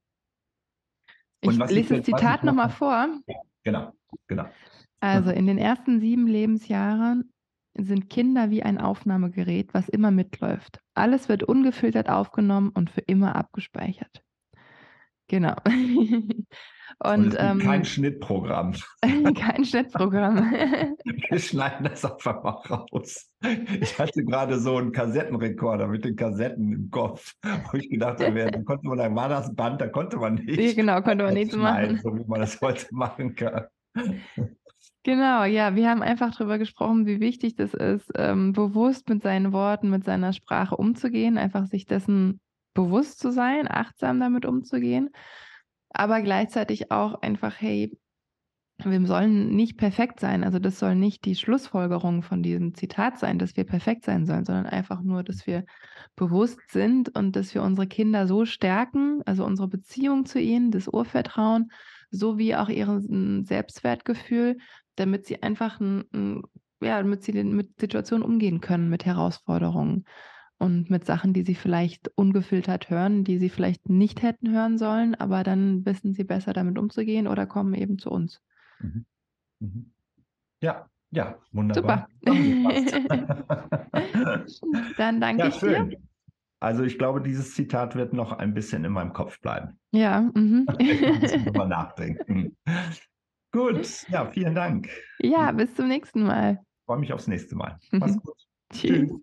Ich 1.40 1.58
lese 1.70 1.96
das 1.96 2.06
Zitat 2.06 2.44
nochmal 2.44 2.70
vor. 2.70 3.08
Ja, 3.26 3.34
genau, 3.64 3.92
genau. 4.28 4.46
Also 5.00 5.30
in 5.30 5.48
den 5.48 5.58
ersten 5.58 5.98
sieben 5.98 6.28
Lebensjahren 6.28 7.32
sind 7.74 8.08
Kinder 8.08 8.50
wie 8.50 8.62
ein 8.62 8.78
Aufnahmegerät, 8.78 9.74
was 9.74 9.88
immer 9.88 10.12
mitläuft. 10.12 10.78
Alles 10.94 11.28
wird 11.28 11.42
ungefiltert 11.42 12.08
aufgenommen 12.08 12.70
und 12.70 12.90
für 12.90 13.00
immer 13.00 13.34
abgespeichert. 13.34 14.22
Genau. 15.26 15.56
Und, 16.98 17.26
und 17.26 17.36
ähm, 17.38 17.58
kein 17.58 17.84
Schnittprogramm. 17.84 18.74
kein 19.34 19.64
Schnittprogramm. 19.64 20.52
Wir 21.30 21.38
schneiden 21.38 21.84
das 21.84 22.04
einfach 22.04 22.42
mal 22.42 22.50
raus. 22.50 23.30
Ich 23.80 23.98
hatte 23.98 24.24
gerade 24.24 24.58
so 24.58 24.76
einen 24.76 24.92
Kassettenrekorder 24.92 25.88
mit 25.88 26.04
den 26.04 26.16
Kassetten 26.16 26.72
im 26.72 26.90
Kopf, 26.90 27.32
wo 27.42 27.76
ich 27.76 27.90
gedacht 27.90 28.24
habe, 28.24 28.50
da 28.50 28.62
konnte 28.62 28.86
man, 28.86 28.98
da 28.98 29.14
war 29.14 29.28
das 29.28 29.54
Band, 29.54 29.80
da 29.80 29.88
konnte 29.88 30.16
man 30.16 30.34
nicht. 30.34 30.60
Ja, 30.60 30.72
genau, 30.74 31.02
konnte 31.02 31.24
man 31.24 31.34
nichts 31.34 31.56
machen. 31.56 32.00
So 32.02 32.14
wie 32.16 32.24
man 32.26 32.40
das 32.40 32.60
heute 32.60 32.86
machen 32.90 33.34
kann. 33.34 33.66
Genau, 35.04 35.44
ja, 35.44 35.74
wir 35.74 35.90
haben 35.90 36.02
einfach 36.02 36.34
darüber 36.36 36.58
gesprochen, 36.58 37.06
wie 37.06 37.18
wichtig 37.18 37.56
das 37.56 37.74
ist, 37.74 38.10
ähm, 38.14 38.52
bewusst 38.52 39.08
mit 39.08 39.22
seinen 39.22 39.52
Worten, 39.52 39.90
mit 39.90 40.04
seiner 40.04 40.32
Sprache 40.32 40.76
umzugehen, 40.76 41.38
einfach 41.38 41.66
sich 41.66 41.86
dessen 41.86 42.40
bewusst 42.72 43.18
zu 43.18 43.32
sein, 43.32 43.66
achtsam 43.68 44.20
damit 44.20 44.46
umzugehen 44.46 45.10
aber 45.94 46.22
gleichzeitig 46.22 46.90
auch 46.90 47.14
einfach, 47.22 47.60
hey, 47.60 47.96
wir 48.84 49.06
sollen 49.06 49.54
nicht 49.54 49.76
perfekt 49.76 50.20
sein. 50.20 50.44
Also 50.44 50.58
das 50.58 50.78
soll 50.78 50.94
nicht 50.94 51.24
die 51.24 51.36
Schlussfolgerung 51.36 52.22
von 52.22 52.42
diesem 52.42 52.74
Zitat 52.74 53.18
sein, 53.18 53.38
dass 53.38 53.56
wir 53.56 53.64
perfekt 53.64 54.04
sein 54.04 54.26
sollen, 54.26 54.44
sondern 54.44 54.66
einfach 54.66 55.02
nur, 55.02 55.22
dass 55.22 55.46
wir 55.46 55.64
bewusst 56.16 56.58
sind 56.68 57.16
und 57.16 57.36
dass 57.36 57.54
wir 57.54 57.62
unsere 57.62 57.86
Kinder 57.86 58.26
so 58.26 58.44
stärken, 58.44 59.22
also 59.24 59.44
unsere 59.44 59.68
Beziehung 59.68 60.24
zu 60.24 60.40
ihnen, 60.40 60.70
das 60.70 60.88
Urvertrauen, 60.88 61.70
sowie 62.10 62.54
auch 62.56 62.68
ihr 62.68 63.00
Selbstwertgefühl, 63.44 64.58
damit 64.96 65.26
sie 65.26 65.42
einfach 65.42 65.80
ein, 65.80 66.04
ein, 66.12 66.42
ja, 66.80 66.98
damit 66.98 67.22
sie 67.22 67.32
mit 67.32 67.80
Situationen 67.80 68.26
umgehen 68.26 68.60
können, 68.60 68.88
mit 68.88 69.04
Herausforderungen 69.04 70.04
und 70.62 70.90
mit 70.90 71.04
Sachen, 71.04 71.32
die 71.32 71.42
sie 71.42 71.56
vielleicht 71.56 72.08
ungefiltert 72.14 72.88
hören, 72.88 73.24
die 73.24 73.38
sie 73.38 73.48
vielleicht 73.48 73.88
nicht 73.88 74.22
hätten 74.22 74.52
hören 74.52 74.78
sollen, 74.78 75.16
aber 75.16 75.42
dann 75.42 75.84
wissen 75.84 76.14
sie 76.14 76.22
besser 76.22 76.52
damit 76.52 76.78
umzugehen 76.78 77.26
oder 77.26 77.46
kommen 77.46 77.74
eben 77.74 77.98
zu 77.98 78.10
uns. 78.10 78.40
Mhm. 78.78 79.04
Mhm. 79.58 79.92
Ja, 80.62 80.88
ja, 81.10 81.36
wunderbar. 81.50 82.08
Super. 82.24 82.46
dann 84.96 85.20
danke 85.20 85.42
ja, 85.42 85.48
ich 85.48 85.54
schön. 85.56 85.90
dir. 85.90 85.98
Also 86.60 86.84
ich 86.84 86.96
glaube, 86.96 87.20
dieses 87.20 87.54
Zitat 87.54 87.96
wird 87.96 88.12
noch 88.12 88.30
ein 88.30 88.54
bisschen 88.54 88.84
in 88.84 88.92
meinem 88.92 89.12
Kopf 89.12 89.40
bleiben. 89.40 89.80
Ja. 89.90 90.30
Mhm. 90.32 90.68
ich 90.78 91.52
mal 91.54 91.66
nachdenken. 91.66 92.56
Gut, 93.50 94.08
ja, 94.10 94.30
vielen 94.30 94.54
Dank. 94.54 94.88
Ja, 95.18 95.50
bis 95.50 95.74
zum 95.74 95.88
nächsten 95.88 96.22
Mal. 96.22 96.60
Ich 96.62 96.86
freue 96.86 97.00
mich 97.00 97.12
aufs 97.12 97.26
nächste 97.26 97.56
Mal. 97.56 97.80
Mach's 97.90 98.16
gut. 98.22 98.36
Tschüss. 98.72 99.10
Tschüss. 99.10 99.22